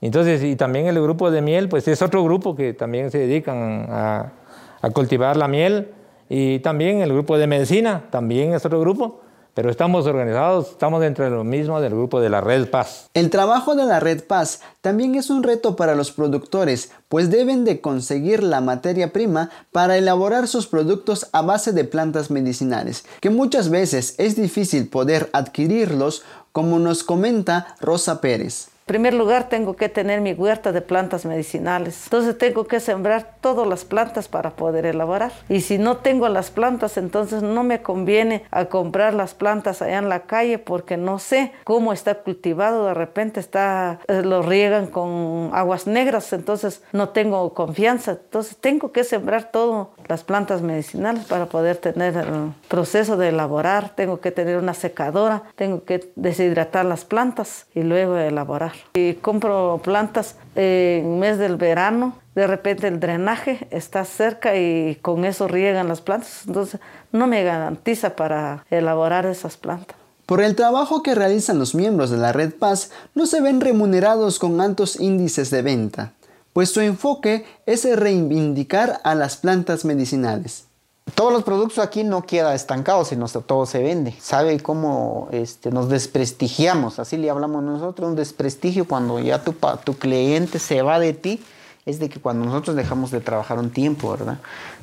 Entonces, 0.00 0.42
y 0.44 0.56
también 0.56 0.86
el 0.86 1.00
grupo 1.00 1.30
de 1.30 1.42
miel, 1.42 1.68
pues 1.68 1.88
es 1.88 2.02
otro 2.02 2.22
grupo 2.24 2.54
que 2.54 2.72
también 2.72 3.10
se 3.10 3.18
dedican 3.18 3.86
a, 3.90 4.32
a 4.80 4.90
cultivar 4.90 5.36
la 5.36 5.48
miel 5.48 5.92
y 6.28 6.60
también 6.60 7.00
el 7.00 7.12
grupo 7.12 7.38
de 7.38 7.46
medicina, 7.46 8.04
también 8.10 8.52
es 8.52 8.64
otro 8.64 8.80
grupo, 8.80 9.20
pero 9.54 9.70
estamos 9.70 10.06
organizados, 10.06 10.70
estamos 10.70 11.00
dentro 11.00 11.24
de 11.24 11.32
lo 11.32 11.42
mismo 11.42 11.80
del 11.80 11.92
grupo 11.92 12.20
de 12.20 12.30
la 12.30 12.40
Red 12.40 12.68
Paz. 12.68 13.10
El 13.12 13.28
trabajo 13.28 13.74
de 13.74 13.86
la 13.86 13.98
Red 13.98 14.22
Paz 14.22 14.60
también 14.82 15.16
es 15.16 15.30
un 15.30 15.42
reto 15.42 15.74
para 15.74 15.96
los 15.96 16.12
productores, 16.12 16.92
pues 17.08 17.28
deben 17.28 17.64
de 17.64 17.80
conseguir 17.80 18.44
la 18.44 18.60
materia 18.60 19.12
prima 19.12 19.50
para 19.72 19.96
elaborar 19.96 20.46
sus 20.46 20.68
productos 20.68 21.26
a 21.32 21.42
base 21.42 21.72
de 21.72 21.82
plantas 21.82 22.30
medicinales, 22.30 23.04
que 23.20 23.30
muchas 23.30 23.68
veces 23.68 24.14
es 24.18 24.36
difícil 24.36 24.88
poder 24.88 25.28
adquirirlos, 25.32 26.22
como 26.52 26.78
nos 26.78 27.02
comenta 27.02 27.74
Rosa 27.80 28.20
Pérez. 28.20 28.68
Primer 28.88 29.14
lugar 29.14 29.48
tengo 29.48 29.76
que 29.76 29.88
tener 29.88 30.20
mi 30.20 30.32
huerta 30.32 30.72
de 30.72 30.80
plantas 30.80 31.24
medicinales. 31.24 32.04
Entonces 32.04 32.36
tengo 32.36 32.66
que 32.66 32.80
sembrar 32.80 33.34
todas 33.40 33.68
las 33.68 33.84
plantas 33.84 34.26
para 34.26 34.50
poder 34.56 34.86
elaborar. 34.86 35.30
Y 35.48 35.60
si 35.60 35.78
no 35.78 35.98
tengo 35.98 36.28
las 36.28 36.50
plantas, 36.50 36.96
entonces 36.96 37.42
no 37.42 37.62
me 37.62 37.82
conviene 37.82 38.44
a 38.50 38.64
comprar 38.64 39.14
las 39.14 39.34
plantas 39.34 39.82
allá 39.82 39.98
en 39.98 40.08
la 40.08 40.20
calle 40.20 40.58
porque 40.58 40.96
no 40.96 41.20
sé 41.20 41.52
cómo 41.64 41.92
está 41.92 42.16
cultivado. 42.16 42.86
De 42.86 42.94
repente 42.94 43.38
está, 43.38 44.00
eh, 44.08 44.22
lo 44.22 44.42
riegan 44.42 44.86
con 44.86 45.50
aguas 45.52 45.86
negras, 45.86 46.32
entonces 46.32 46.82
no 46.92 47.10
tengo 47.10 47.52
confianza. 47.54 48.12
Entonces 48.12 48.56
tengo 48.56 48.90
que 48.90 49.04
sembrar 49.04 49.52
todas 49.52 49.88
las 50.08 50.24
plantas 50.24 50.62
medicinales 50.62 51.26
para 51.26 51.46
poder 51.46 51.76
tener 51.76 52.16
el 52.16 52.52
proceso 52.68 53.18
de 53.18 53.28
elaborar. 53.28 53.90
Tengo 53.94 54.20
que 54.20 54.32
tener 54.32 54.56
una 54.56 54.72
secadora, 54.72 55.42
tengo 55.56 55.84
que 55.84 56.10
deshidratar 56.16 56.86
las 56.86 57.04
plantas 57.04 57.66
y 57.74 57.82
luego 57.82 58.16
elaborar. 58.16 58.77
Y 58.94 59.14
compro 59.14 59.80
plantas 59.82 60.36
en 60.54 61.18
mes 61.18 61.38
del 61.38 61.56
verano, 61.56 62.14
de 62.34 62.46
repente 62.46 62.86
el 62.86 63.00
drenaje 63.00 63.66
está 63.70 64.04
cerca 64.04 64.56
y 64.56 64.96
con 65.02 65.24
eso 65.24 65.48
riegan 65.48 65.88
las 65.88 66.00
plantas, 66.00 66.42
entonces 66.46 66.80
no 67.10 67.26
me 67.26 67.42
garantiza 67.42 68.14
para 68.14 68.64
elaborar 68.70 69.26
esas 69.26 69.56
plantas. 69.56 69.96
Por 70.24 70.42
el 70.42 70.54
trabajo 70.54 71.02
que 71.02 71.14
realizan 71.14 71.58
los 71.58 71.74
miembros 71.74 72.10
de 72.10 72.18
la 72.18 72.32
Red 72.32 72.54
Paz, 72.54 72.90
no 73.14 73.26
se 73.26 73.40
ven 73.40 73.60
remunerados 73.60 74.38
con 74.38 74.60
altos 74.60 75.00
índices 75.00 75.50
de 75.50 75.62
venta, 75.62 76.12
pues 76.52 76.70
su 76.70 76.80
enfoque 76.80 77.44
es 77.66 77.84
reivindicar 77.96 79.00
a 79.04 79.14
las 79.14 79.36
plantas 79.36 79.84
medicinales 79.84 80.67
todos 81.14 81.32
los 81.32 81.42
productos 81.44 81.78
aquí 81.78 82.04
no 82.04 82.26
queda 82.26 82.54
estancados, 82.54 83.08
sino 83.08 83.26
todo 83.28 83.66
se 83.66 83.82
vende. 83.82 84.14
¿Sabe 84.20 84.60
cómo 84.60 85.28
este, 85.32 85.70
nos 85.70 85.88
desprestigiamos? 85.88 86.98
Así 86.98 87.16
le 87.16 87.30
hablamos 87.30 87.62
nosotros, 87.62 88.08
un 88.08 88.16
desprestigio 88.16 88.86
cuando 88.86 89.18
ya 89.18 89.42
tu, 89.42 89.54
tu 89.84 89.94
cliente 89.94 90.58
se 90.58 90.82
va 90.82 90.98
de 90.98 91.12
ti, 91.12 91.42
es 91.86 91.98
de 91.98 92.08
que 92.08 92.20
cuando 92.20 92.44
nosotros 92.44 92.76
dejamos 92.76 93.10
de 93.10 93.20
trabajar 93.20 93.58
un 93.58 93.70
tiempo, 93.70 94.10
¿verdad? 94.10 94.38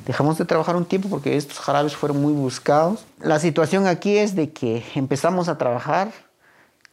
Dejamos 0.06 0.38
de 0.38 0.44
trabajar 0.44 0.74
un 0.76 0.84
tiempo 0.84 1.08
porque 1.08 1.36
estos 1.36 1.58
jarabes 1.58 1.94
fueron 1.94 2.20
muy 2.20 2.32
buscados. 2.32 3.04
La 3.20 3.38
situación 3.38 3.86
aquí 3.86 4.16
es 4.16 4.34
de 4.34 4.50
que 4.50 4.84
empezamos 4.94 5.48
a 5.48 5.58
trabajar 5.58 6.10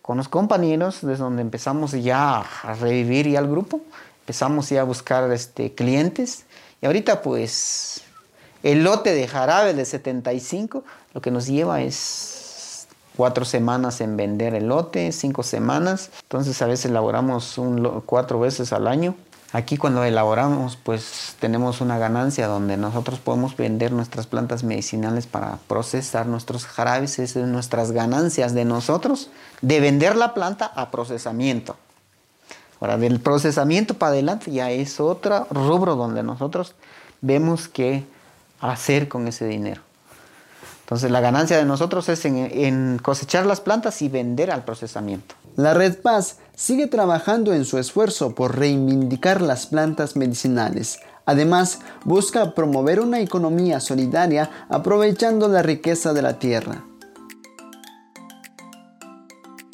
con 0.03 0.17
los 0.17 0.27
compañeros, 0.27 0.99
desde 1.01 1.23
donde 1.23 1.41
empezamos 1.41 1.93
ya 1.93 2.39
a 2.39 2.73
revivir 2.75 3.27
ya 3.29 3.39
el 3.39 3.47
grupo, 3.47 3.81
empezamos 4.21 4.69
ya 4.69 4.81
a 4.81 4.83
buscar 4.83 5.31
este, 5.31 5.73
clientes 5.73 6.45
y 6.81 6.85
ahorita 6.85 7.21
pues 7.21 8.03
el 8.63 8.83
lote 8.83 9.13
de 9.13 9.27
jarabe 9.27 9.73
de 9.73 9.85
75 9.85 10.83
lo 11.13 11.21
que 11.21 11.31
nos 11.31 11.47
lleva 11.47 11.81
es 11.81 12.87
cuatro 13.15 13.45
semanas 13.45 14.01
en 14.01 14.17
vender 14.17 14.55
el 14.55 14.67
lote, 14.67 15.11
cinco 15.11 15.43
semanas. 15.43 16.09
Entonces 16.23 16.61
a 16.61 16.67
veces 16.67 16.85
elaboramos 16.85 17.57
un, 17.57 18.01
cuatro 18.05 18.39
veces 18.39 18.73
al 18.73 18.87
año. 18.87 19.15
Aquí 19.51 19.77
cuando 19.77 20.03
elaboramos 20.03 20.77
pues 20.77 21.35
tenemos 21.39 21.79
una 21.81 21.99
ganancia 21.99 22.47
donde 22.47 22.75
nosotros 22.77 23.19
podemos 23.19 23.55
vender 23.55 23.91
nuestras 23.91 24.25
plantas 24.25 24.63
medicinales 24.63 25.27
para 25.27 25.59
procesar 25.67 26.25
nuestros 26.25 26.65
jarabes. 26.65 27.19
Esas 27.19 27.41
son 27.41 27.51
nuestras 27.51 27.91
ganancias 27.91 28.53
de 28.55 28.65
nosotros 28.65 29.29
de 29.61 29.79
vender 29.79 30.15
la 30.15 30.33
planta 30.33 30.71
a 30.73 30.89
procesamiento. 30.89 31.75
Ahora 32.79 32.97
del 32.97 33.19
procesamiento 33.19 33.93
para 33.93 34.13
adelante 34.13 34.51
ya 34.51 34.71
es 34.71 34.99
otro 34.99 35.47
rubro 35.51 35.95
donde 35.95 36.23
nosotros 36.23 36.73
vemos 37.21 37.67
que 37.67 38.03
hacer 38.71 39.07
con 39.07 39.27
ese 39.27 39.47
dinero. 39.47 39.81
Entonces 40.81 41.11
la 41.11 41.21
ganancia 41.21 41.57
de 41.57 41.65
nosotros 41.65 42.09
es 42.09 42.25
en, 42.25 42.99
cosechar 42.99 43.45
las 43.45 43.61
plantas 43.61 44.01
y 44.01 44.09
vender 44.09 44.51
al 44.51 44.63
procesamiento. 44.63 45.35
La 45.55 45.73
Red 45.73 46.01
Paz 46.01 46.37
sigue 46.55 46.87
trabajando 46.87 47.53
en 47.53 47.65
su 47.65 47.77
esfuerzo 47.77 48.35
por 48.35 48.57
reivindicar 48.57 49.41
las 49.41 49.67
plantas 49.67 50.15
medicinales. 50.15 50.99
Además, 51.25 51.79
busca 52.03 52.53
promover 52.53 52.99
una 52.99 53.21
economía 53.21 53.79
solidaria 53.79 54.49
aprovechando 54.69 55.47
la 55.47 55.61
riqueza 55.61 56.13
de 56.13 56.21
la 56.21 56.37
tierra. 56.37 56.83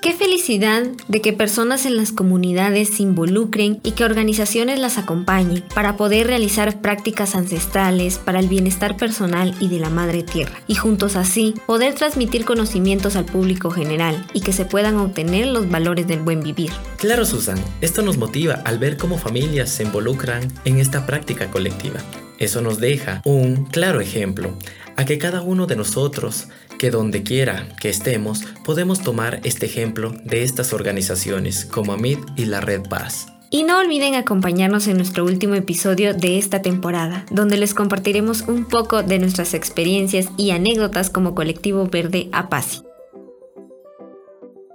Qué 0.02 0.14
felicidad 0.14 0.84
de 1.10 1.20
que 1.20 1.34
personas 1.34 1.86
en 1.86 1.98
las 1.98 2.14
comunidades 2.14 2.96
se 2.96 3.04
involucren 3.04 3.82
y 3.84 3.92
que 3.92 4.06
organizaciones 4.06 4.80
las 4.80 4.98
acompañen 4.98 5.62
para 5.76 5.98
poder 5.98 6.28
realizar 6.28 6.80
prácticas 6.80 7.36
ancestrales 7.36 8.18
para 8.18 8.40
el 8.40 8.48
bienestar 8.48 8.96
personal 8.96 9.54
y 9.60 9.68
de 9.68 9.80
la 9.80 9.90
madre 9.90 10.24
tierra, 10.24 10.62
y 10.68 10.76
juntos 10.76 11.18
así 11.18 11.54
poder 11.68 11.96
transmitir 11.96 12.46
conocimientos 12.46 13.18
al 13.18 13.26
público 13.26 13.72
general 13.72 14.26
y 14.34 14.40
que 14.40 14.54
se 14.54 14.64
puedan 14.64 14.96
obtener 14.96 15.48
los 15.48 15.70
valores 15.70 16.08
del 16.08 16.20
buen 16.20 16.44
vivir. 16.44 16.72
Claro, 16.96 17.26
Susan, 17.26 17.62
esto 17.82 18.02
nos 18.02 18.18
motiva 18.18 18.62
al 18.64 18.80
ver 18.80 18.96
cómo 18.96 19.18
familias 19.18 19.70
se 19.70 19.84
involucran 19.84 20.48
en 20.64 20.80
esta 20.80 21.06
práctica 21.06 21.52
colectiva. 21.52 22.00
Eso 22.38 22.62
nos 22.62 22.80
deja 22.80 23.22
un 23.26 23.66
claro 23.66 24.00
ejemplo 24.00 24.54
a 25.00 25.06
que 25.06 25.18
cada 25.18 25.42
uno 25.42 25.66
de 25.66 25.78
nosotros 25.78 26.50
que 26.78 26.92
donde 26.92 27.24
quiera 27.24 27.70
que 27.80 27.88
estemos 27.88 28.44
podemos 28.66 29.02
tomar 29.02 29.40
este 29.46 29.66
ejemplo 29.66 30.12
de 30.26 30.44
estas 30.44 30.74
organizaciones 30.74 31.64
como 31.64 31.94
AMID 31.94 32.18
y 32.36 32.46
la 32.46 32.60
Red 32.60 32.90
Paz. 32.90 33.28
Y 33.50 33.64
no 33.64 33.80
olviden 33.80 34.16
acompañarnos 34.16 34.88
en 34.88 34.98
nuestro 34.98 35.24
último 35.24 35.56
episodio 35.56 36.14
de 36.14 36.38
esta 36.38 36.62
temporada, 36.62 37.26
donde 37.32 37.56
les 37.56 37.74
compartiremos 37.74 38.42
un 38.42 38.66
poco 38.66 39.02
de 39.02 39.20
nuestras 39.20 39.54
experiencias 39.54 40.28
y 40.36 40.52
anécdotas 40.52 41.10
como 41.10 41.34
colectivo 41.34 41.86
verde 41.86 42.28
APASI. 42.34 42.89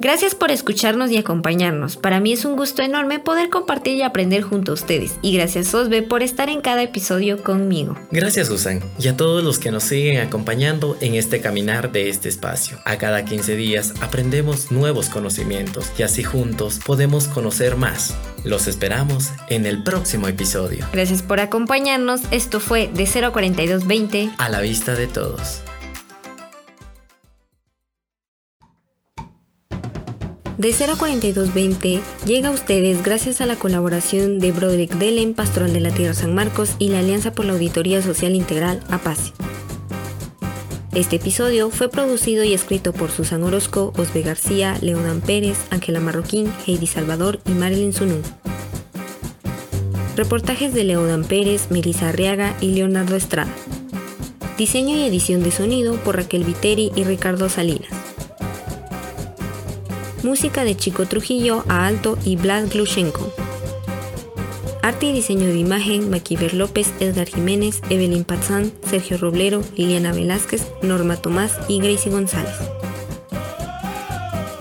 Gracias 0.04 0.34
por 0.34 0.50
escucharnos 0.50 1.10
y 1.10 1.16
acompañarnos. 1.16 1.96
Para 1.96 2.20
mí 2.20 2.34
es 2.34 2.44
un 2.44 2.56
gusto 2.56 2.82
enorme 2.82 3.20
poder 3.20 3.48
compartir 3.48 3.96
y 3.96 4.02
aprender 4.02 4.42
junto 4.42 4.72
a 4.72 4.74
ustedes. 4.74 5.14
Y 5.22 5.32
gracias 5.32 5.74
Osbe 5.74 6.02
por 6.02 6.22
estar 6.22 6.50
en 6.50 6.60
cada 6.60 6.82
episodio 6.82 7.42
conmigo. 7.42 7.96
Gracias 8.10 8.48
Susan 8.48 8.82
y 8.98 9.08
a 9.08 9.16
todos 9.16 9.42
los 9.42 9.58
que 9.58 9.70
nos 9.70 9.84
siguen 9.84 10.20
acompañando 10.20 10.98
en 11.00 11.14
este 11.14 11.40
caminar 11.40 11.90
de 11.90 12.10
este 12.10 12.28
espacio. 12.28 12.78
A 12.84 12.98
cada 12.98 13.24
15 13.24 13.56
días 13.56 13.94
aprendemos 14.02 14.70
nuevos 14.70 15.08
conocimientos 15.08 15.90
y 15.96 16.02
así 16.02 16.22
juntos 16.22 16.80
podemos 16.84 17.26
conocer 17.26 17.76
más. 17.76 18.14
Los 18.44 18.66
esperamos 18.66 19.30
en 19.48 19.64
el 19.64 19.82
próximo 19.84 20.28
episodio. 20.28 20.86
Gracias 20.92 21.22
por 21.22 21.40
acompañarnos. 21.40 22.20
Esto 22.30 22.60
fue 22.60 22.90
de 22.92 23.06
04220 23.06 24.32
a 24.36 24.50
la 24.50 24.60
vista 24.60 24.94
de 24.94 25.06
todos. 25.06 25.62
De 30.58 30.72
04220 30.72 32.00
llega 32.26 32.48
a 32.48 32.52
ustedes 32.52 33.02
gracias 33.02 33.40
a 33.40 33.46
la 33.46 33.56
colaboración 33.56 34.38
de 34.38 34.52
Broderick 34.52 34.94
Delen, 34.94 35.34
Pastoral 35.34 35.72
de 35.72 35.80
la 35.80 35.90
Tierra 35.90 36.14
San 36.14 36.32
Marcos 36.32 36.76
y 36.78 36.90
la 36.90 37.00
Alianza 37.00 37.32
por 37.32 37.44
la 37.44 37.54
Auditoría 37.54 38.00
Social 38.02 38.36
Integral 38.36 38.80
APASI. 38.88 39.32
Este 40.92 41.16
episodio 41.16 41.70
fue 41.70 41.88
producido 41.88 42.44
y 42.44 42.54
escrito 42.54 42.92
por 42.92 43.10
Susan 43.10 43.42
Orozco, 43.42 43.92
Osbe 43.96 44.22
García, 44.22 44.78
Leodan 44.80 45.20
Pérez, 45.20 45.58
Ángela 45.70 45.98
Marroquín, 45.98 46.52
Heidi 46.68 46.86
Salvador 46.86 47.40
y 47.46 47.50
Marilyn 47.50 47.92
Sunú. 47.92 48.22
Reportajes 50.14 50.72
de 50.72 50.84
Leodan 50.84 51.24
Pérez, 51.24 51.66
Melissa 51.70 52.10
Arriaga 52.10 52.56
y 52.60 52.74
Leonardo 52.74 53.16
Estrada. 53.16 53.52
Diseño 54.56 54.96
y 54.96 55.02
edición 55.02 55.42
de 55.42 55.50
sonido 55.50 55.96
por 55.96 56.14
Raquel 56.14 56.44
Viteri 56.44 56.92
y 56.94 57.02
Ricardo 57.02 57.48
Salinas. 57.48 58.03
Música 60.24 60.64
de 60.64 60.74
Chico 60.74 61.04
Trujillo 61.04 61.64
a 61.68 61.86
alto 61.86 62.16
y 62.24 62.36
Vlad 62.36 62.68
Glushenko. 62.72 63.30
Arte 64.80 65.04
y 65.04 65.12
diseño 65.12 65.48
de 65.48 65.58
imagen, 65.58 66.08
Maquiver 66.08 66.54
López, 66.54 66.94
Edgar 66.98 67.28
Jiménez, 67.28 67.82
Evelyn 67.90 68.24
Pazán, 68.24 68.72
Sergio 68.88 69.18
Roblero, 69.18 69.62
Liliana 69.76 70.12
Velázquez, 70.12 70.66
Norma 70.80 71.18
Tomás 71.18 71.58
y 71.68 71.78
Gracie 71.78 72.10
González. 72.10 72.54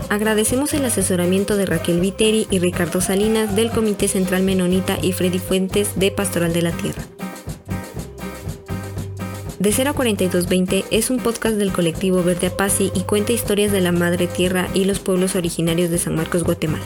Agradecemos 0.10 0.74
el 0.74 0.84
asesoramiento 0.84 1.56
de 1.56 1.66
Raquel 1.66 2.02
Viteri 2.02 2.46
y 2.52 2.60
Ricardo 2.60 3.00
Salinas 3.00 3.56
del 3.56 3.72
Comité 3.72 4.10
Central 4.10 4.44
Menonita 4.44 4.98
y 5.02 5.14
Freddy 5.14 5.40
Fuentes 5.40 5.98
de 5.98 6.12
Pastoral 6.12 6.52
de 6.52 6.62
la 6.62 6.72
Tierra. 6.74 7.04
De 9.64 9.72
0 9.72 9.92
a 9.92 9.94
4220 9.94 10.84
es 10.92 11.10
un 11.10 11.20
podcast 11.20 11.56
del 11.56 11.72
colectivo 11.72 12.22
Verde 12.22 12.48
Apazi 12.48 12.92
y 12.94 13.04
cuenta 13.04 13.32
historias 13.32 13.72
de 13.72 13.80
la 13.80 13.94
madre 13.94 14.28
tierra 14.28 14.68
y 14.74 14.84
los 14.84 15.00
pueblos 15.00 15.38
originarios 15.38 15.90
de 15.90 16.00
San 16.00 16.18
Marcos, 16.18 16.44
Guatemala. 16.44 16.84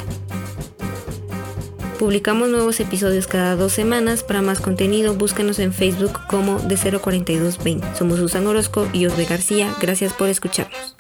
Publicamos 1.98 2.50
nuevos 2.50 2.80
episodios 2.80 3.26
cada 3.26 3.56
dos 3.56 3.74
semanas. 3.74 4.22
Para 4.22 4.44
más 4.44 4.60
contenido, 4.60 5.16
búscanos 5.16 5.58
en 5.58 5.74
Facebook 5.74 6.20
como 6.30 6.60
de 6.60 6.78
04220. 6.78 7.98
Somos 7.98 8.20
Susan 8.20 8.46
Orozco 8.46 8.88
y 8.94 9.08
Osbe 9.08 9.26
García. 9.26 9.74
Gracias 9.82 10.14
por 10.14 10.30
escucharnos. 10.30 10.96